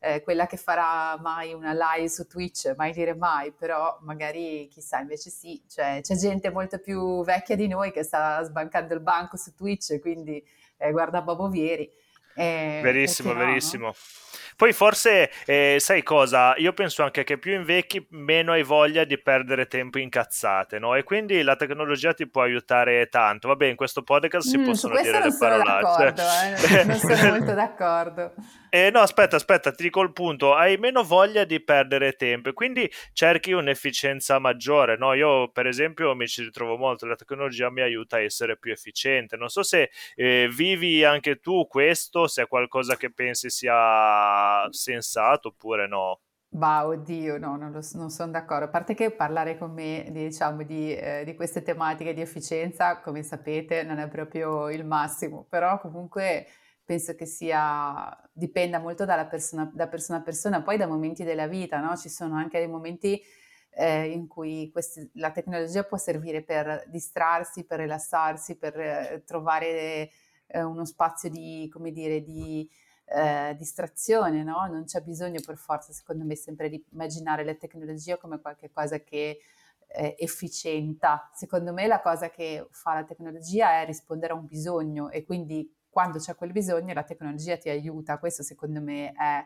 eh, 0.00 0.22
quella 0.22 0.46
che 0.46 0.56
farà 0.56 1.18
mai 1.20 1.52
una 1.52 1.72
live 1.72 2.08
su 2.08 2.26
Twitch, 2.26 2.74
mai 2.76 2.92
dire 2.92 3.14
mai, 3.14 3.52
però 3.52 3.98
magari 4.02 4.68
chissà, 4.70 5.00
invece 5.00 5.30
sì, 5.30 5.60
cioè, 5.68 6.00
c'è 6.02 6.14
gente 6.14 6.50
molto 6.50 6.78
più 6.78 7.24
vecchia 7.24 7.56
di 7.56 7.66
noi 7.66 7.90
che 7.90 8.04
sta 8.04 8.42
sbancando 8.42 8.94
il 8.94 9.00
banco 9.00 9.36
su 9.36 9.54
Twitch, 9.54 9.98
quindi 10.00 10.42
eh, 10.76 10.90
guarda 10.92 11.22
Bobo 11.22 11.48
Vieri. 11.48 11.90
Eh, 12.34 12.78
verissimo, 12.82 13.32
no, 13.32 13.38
verissimo. 13.40 13.86
No? 13.86 13.94
Poi 14.58 14.72
forse, 14.72 15.30
eh, 15.44 15.76
sai 15.78 16.02
cosa? 16.02 16.54
Io 16.56 16.72
penso 16.72 17.02
anche 17.02 17.22
che 17.22 17.38
più 17.38 17.52
invecchi, 17.52 18.04
meno 18.10 18.52
hai 18.52 18.62
voglia 18.62 19.04
di 19.04 19.16
perdere 19.16 19.66
tempo 19.66 19.98
in 19.98 20.08
cazzate, 20.08 20.80
no? 20.80 20.94
E 20.96 21.04
quindi 21.04 21.42
la 21.42 21.54
tecnologia 21.54 22.12
ti 22.12 22.28
può 22.28 22.42
aiutare 22.42 23.08
tanto. 23.08 23.46
Vabbè, 23.48 23.66
in 23.66 23.76
questo 23.76 24.02
podcast 24.02 24.48
si 24.48 24.58
mm, 24.58 24.64
possono 24.64 25.00
dire 25.00 25.22
le 25.22 25.36
parolacce. 25.36 26.76
Eh? 26.80 26.84
Non 26.84 26.96
sono 26.96 27.28
molto 27.38 27.54
d'accordo. 27.54 28.34
Eh, 28.70 28.90
no, 28.90 29.00
aspetta, 29.00 29.36
aspetta, 29.36 29.70
ti 29.70 29.84
dico 29.84 30.00
il 30.02 30.12
punto. 30.12 30.54
Hai 30.54 30.76
meno 30.76 31.02
voglia 31.02 31.44
di 31.44 31.62
perdere 31.62 32.12
tempo 32.12 32.52
quindi 32.52 32.90
cerchi 33.12 33.52
un'efficienza 33.52 34.38
maggiore, 34.38 34.96
no? 34.96 35.12
Io, 35.14 35.48
per 35.50 35.66
esempio, 35.66 36.14
mi 36.14 36.26
ci 36.26 36.42
ritrovo 36.42 36.76
molto. 36.76 37.06
La 37.06 37.16
tecnologia 37.16 37.70
mi 37.70 37.80
aiuta 37.80 38.16
a 38.16 38.20
essere 38.20 38.56
più 38.58 38.72
efficiente. 38.72 39.36
Non 39.36 39.48
so 39.48 39.62
se 39.62 39.90
eh, 40.14 40.48
vivi 40.54 41.04
anche 41.04 41.40
tu 41.40 41.66
questo, 41.66 42.26
se 42.26 42.42
è 42.42 42.46
qualcosa 42.46 42.96
che 42.96 43.12
pensi 43.12 43.50
sia 43.50 44.66
sensato 44.70 45.48
oppure 45.48 45.86
no? 45.86 46.20
Bah, 46.50 46.86
oddio, 46.86 47.38
no, 47.38 47.56
non, 47.56 47.70
lo, 47.72 47.80
non 47.92 48.10
sono 48.10 48.32
d'accordo. 48.32 48.64
A 48.64 48.68
parte 48.68 48.94
che 48.94 49.10
parlare 49.10 49.58
con 49.58 49.70
me, 49.72 50.08
diciamo, 50.10 50.62
di, 50.62 50.94
eh, 50.94 51.22
di, 51.24 51.34
queste 51.36 51.62
tematiche 51.62 52.14
di 52.14 52.22
efficienza, 52.22 53.00
come 53.00 53.22
sapete, 53.22 53.82
non 53.82 53.98
è 53.98 54.08
proprio 54.08 54.70
il 54.70 54.84
massimo, 54.84 55.44
però 55.48 55.78
comunque 55.78 56.46
penso 56.88 57.14
che 57.14 57.26
sia, 57.26 58.18
dipenda 58.32 58.78
molto 58.78 59.04
dalla 59.04 59.26
persona, 59.26 59.70
da 59.74 59.88
persona 59.88 60.20
a 60.20 60.22
persona, 60.22 60.62
poi 60.62 60.78
da 60.78 60.86
momenti 60.86 61.22
della 61.22 61.46
vita, 61.46 61.80
no? 61.80 61.94
Ci 61.98 62.08
sono 62.08 62.34
anche 62.34 62.56
dei 62.58 62.66
momenti 62.66 63.22
eh, 63.72 64.10
in 64.10 64.26
cui 64.26 64.70
questi, 64.72 65.06
la 65.16 65.30
tecnologia 65.30 65.84
può 65.84 65.98
servire 65.98 66.42
per 66.42 66.84
distrarsi, 66.88 67.66
per 67.66 67.80
rilassarsi, 67.80 68.56
per 68.56 68.80
eh, 68.80 69.22
trovare 69.26 70.10
eh, 70.46 70.62
uno 70.62 70.86
spazio 70.86 71.28
di, 71.28 71.68
come 71.70 71.92
dire, 71.92 72.22
di 72.22 72.66
eh, 73.04 73.54
distrazione, 73.58 74.42
no? 74.42 74.66
Non 74.70 74.84
c'è 74.84 75.02
bisogno 75.02 75.40
per 75.44 75.58
forza, 75.58 75.92
secondo 75.92 76.24
me, 76.24 76.36
sempre 76.36 76.70
di 76.70 76.82
immaginare 76.92 77.44
la 77.44 77.54
tecnologia 77.54 78.16
come 78.16 78.40
qualcosa 78.40 79.00
che 79.00 79.40
efficienta. 79.90 81.30
Secondo 81.32 81.72
me 81.72 81.86
la 81.86 82.00
cosa 82.00 82.28
che 82.28 82.66
fa 82.70 82.92
la 82.92 83.04
tecnologia 83.04 83.80
è 83.80 83.86
rispondere 83.86 84.34
a 84.34 84.36
un 84.36 84.44
bisogno 84.44 85.08
e 85.08 85.24
quindi 85.24 85.74
quando 85.98 86.18
c'è 86.20 86.36
quel 86.36 86.52
bisogno 86.52 86.94
la 86.94 87.02
tecnologia 87.02 87.56
ti 87.56 87.68
aiuta. 87.68 88.20
Questo 88.20 88.44
secondo 88.44 88.80
me 88.80 89.10
è 89.10 89.44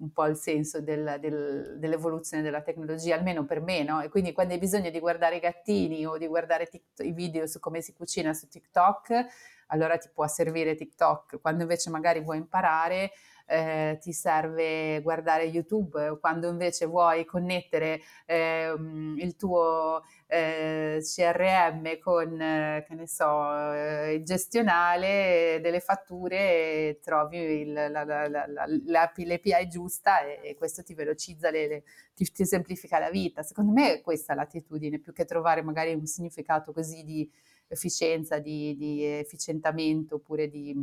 un 0.00 0.12
po' 0.12 0.26
il 0.26 0.36
senso 0.36 0.82
del, 0.82 1.16
del, 1.20 1.78
dell'evoluzione 1.78 2.42
della 2.42 2.60
tecnologia, 2.60 3.14
almeno 3.14 3.46
per 3.46 3.62
me, 3.62 3.82
no? 3.82 4.02
E 4.02 4.10
quindi 4.10 4.34
quando 4.34 4.52
hai 4.52 4.58
bisogno 4.58 4.90
di 4.90 5.00
guardare 5.00 5.36
i 5.36 5.40
gattini 5.40 6.04
o 6.04 6.18
di 6.18 6.26
guardare 6.26 6.66
tic- 6.66 6.98
i 6.98 7.12
video 7.12 7.46
su 7.46 7.60
come 7.60 7.80
si 7.80 7.94
cucina 7.94 8.34
su 8.34 8.46
TikTok, 8.46 9.24
allora 9.68 9.96
ti 9.96 10.10
può 10.12 10.26
servire 10.26 10.74
TikTok. 10.74 11.40
Quando 11.40 11.62
invece 11.62 11.88
magari 11.88 12.20
vuoi 12.20 12.36
imparare, 12.36 13.12
eh, 13.46 13.96
ti 13.98 14.12
serve 14.12 15.00
guardare 15.00 15.44
YouTube, 15.44 16.18
quando 16.20 16.50
invece 16.50 16.84
vuoi 16.84 17.24
connettere 17.24 18.02
eh, 18.26 18.74
il 19.16 19.34
tuo 19.36 20.02
eh, 20.28 20.98
CRM 21.02 21.98
con, 22.00 22.40
eh, 22.40 22.84
che 22.86 22.94
ne 22.94 23.06
so, 23.06 23.72
eh, 23.72 24.14
il 24.14 24.24
gestionale 24.24 25.60
delle 25.62 25.80
fatture, 25.80 26.98
trovi 27.02 27.38
il, 27.38 27.72
la, 27.72 27.88
la, 27.88 28.28
la, 28.28 28.46
l'API 28.86 29.68
giusta 29.68 30.24
e, 30.24 30.40
e, 30.42 30.54
questo 30.56 30.82
ti 30.82 30.94
velocizza, 30.94 31.50
le, 31.50 31.68
le, 31.68 31.84
ti, 32.14 32.24
ti 32.30 32.44
semplifica 32.44 32.98
la 32.98 33.10
vita. 33.10 33.42
Secondo 33.42 33.72
me 33.72 34.00
questa 34.00 34.32
è 34.32 34.36
l'attitudine, 34.36 34.98
più 34.98 35.12
che 35.12 35.24
trovare 35.24 35.62
magari 35.62 35.94
un 35.94 36.06
significato 36.06 36.72
così 36.72 37.04
di 37.04 37.30
efficienza, 37.68 38.38
di, 38.38 38.76
di 38.76 39.04
efficientamento 39.04 40.16
oppure 40.16 40.48
di, 40.48 40.74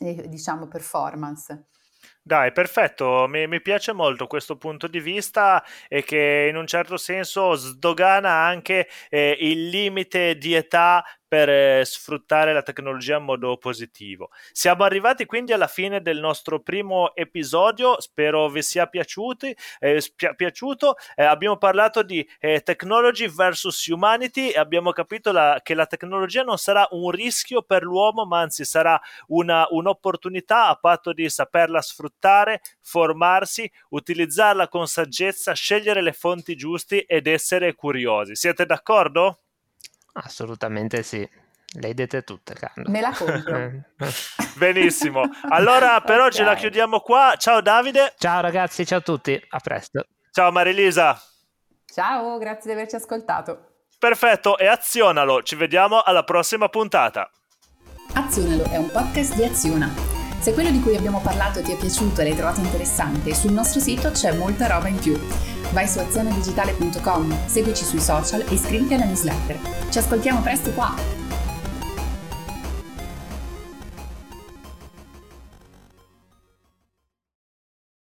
eh, 0.00 0.28
diciamo, 0.28 0.66
performance. 0.66 1.66
Dai, 2.24 2.52
perfetto, 2.52 3.26
mi, 3.28 3.48
mi, 3.48 3.60
piace 3.60 3.92
molto 3.92 4.28
questo 4.28 4.56
punto 4.56 4.86
di 4.86 5.00
vista 5.00 5.64
e 5.88 6.04
che 6.04 6.46
in 6.48 6.56
un 6.56 6.68
certo 6.68 6.96
senso 6.96 7.54
sdogana 7.54 8.30
anche 8.30 8.88
eh, 9.08 9.36
il 9.40 9.68
limite 9.68 10.36
di 10.38 10.54
età 10.54 11.04
per 11.32 11.48
eh, 11.48 11.82
sfruttare 11.86 12.52
la 12.52 12.60
tecnologia 12.60 13.16
in 13.16 13.24
modo 13.24 13.56
positivo. 13.56 14.28
Siamo 14.52 14.84
arrivati 14.84 15.24
quindi 15.24 15.54
alla 15.54 15.66
fine 15.66 16.02
del 16.02 16.20
nostro 16.20 16.60
primo 16.60 17.14
episodio, 17.14 17.98
spero 18.02 18.50
vi 18.50 18.60
sia 18.60 18.86
piaciuti, 18.86 19.56
eh, 19.78 20.04
pi- 20.14 20.34
piaciuto. 20.36 20.96
Eh, 21.14 21.24
abbiamo 21.24 21.56
parlato 21.56 22.02
di 22.02 22.28
eh, 22.38 22.60
technology 22.60 23.34
versus 23.34 23.86
humanity 23.86 24.50
e 24.50 24.58
abbiamo 24.58 24.92
capito 24.92 25.32
la, 25.32 25.58
che 25.62 25.72
la 25.72 25.86
tecnologia 25.86 26.42
non 26.42 26.58
sarà 26.58 26.86
un 26.90 27.10
rischio 27.10 27.62
per 27.62 27.82
l'uomo, 27.82 28.26
ma 28.26 28.40
anzi 28.40 28.66
sarà 28.66 29.00
una, 29.28 29.66
un'opportunità 29.70 30.68
a 30.68 30.76
patto 30.76 31.14
di 31.14 31.30
saperla 31.30 31.80
sfruttare, 31.80 32.11
formarsi, 32.80 33.70
utilizzarla 33.90 34.68
con 34.68 34.86
saggezza, 34.86 35.52
scegliere 35.52 36.02
le 36.02 36.12
fonti 36.12 36.54
giusti 36.54 37.00
ed 37.00 37.26
essere 37.26 37.74
curiosi. 37.74 38.34
Siete 38.34 38.66
d'accordo? 38.66 39.40
Assolutamente 40.14 41.02
sì. 41.02 41.28
Le 41.74 41.86
hai 41.86 41.94
dette 41.94 42.22
tutte, 42.22 42.54
Carlo. 42.54 42.90
Me 42.90 43.00
la 43.00 43.12
compro. 43.16 43.70
Benissimo. 44.56 45.22
Allora 45.48 46.00
per 46.02 46.16
okay. 46.16 46.26
oggi 46.26 46.42
la 46.42 46.54
chiudiamo 46.54 47.00
qua. 47.00 47.34
Ciao 47.38 47.62
Davide. 47.62 48.14
Ciao 48.18 48.42
ragazzi, 48.42 48.84
ciao 48.84 48.98
a 48.98 49.02
tutti. 49.02 49.42
A 49.48 49.58
presto. 49.58 50.06
Ciao 50.30 50.52
Marilisa. 50.52 51.18
Ciao, 51.86 52.36
grazie 52.38 52.72
di 52.72 52.72
averci 52.72 52.96
ascoltato. 52.96 53.72
Perfetto, 53.98 54.58
e 54.58 54.66
azionalo. 54.66 55.42
Ci 55.42 55.56
vediamo 55.56 56.02
alla 56.02 56.24
prossima 56.24 56.68
puntata. 56.68 57.30
Azionalo 58.14 58.64
è 58.64 58.76
un 58.76 58.90
podcast 58.90 59.34
di 59.36 59.44
Aziona. 59.44 60.11
Se 60.42 60.52
quello 60.54 60.72
di 60.72 60.80
cui 60.80 60.96
abbiamo 60.96 61.20
parlato 61.20 61.62
ti 61.62 61.70
è 61.70 61.76
piaciuto 61.76 62.20
e 62.20 62.24
l'hai 62.24 62.34
trovato 62.34 62.58
interessante, 62.58 63.32
sul 63.32 63.52
nostro 63.52 63.78
sito 63.78 64.10
c'è 64.10 64.34
molta 64.34 64.66
roba 64.66 64.88
in 64.88 64.96
più. 64.98 65.16
Vai 65.70 65.86
su 65.86 66.00
azionadigitale.com, 66.00 67.46
seguici 67.46 67.84
sui 67.84 68.00
social 68.00 68.40
e 68.40 68.54
iscriviti 68.54 68.94
alla 68.94 69.04
newsletter. 69.04 69.60
Ci 69.88 69.98
ascoltiamo 69.98 70.40
presto 70.40 70.72
qua! 70.72 71.21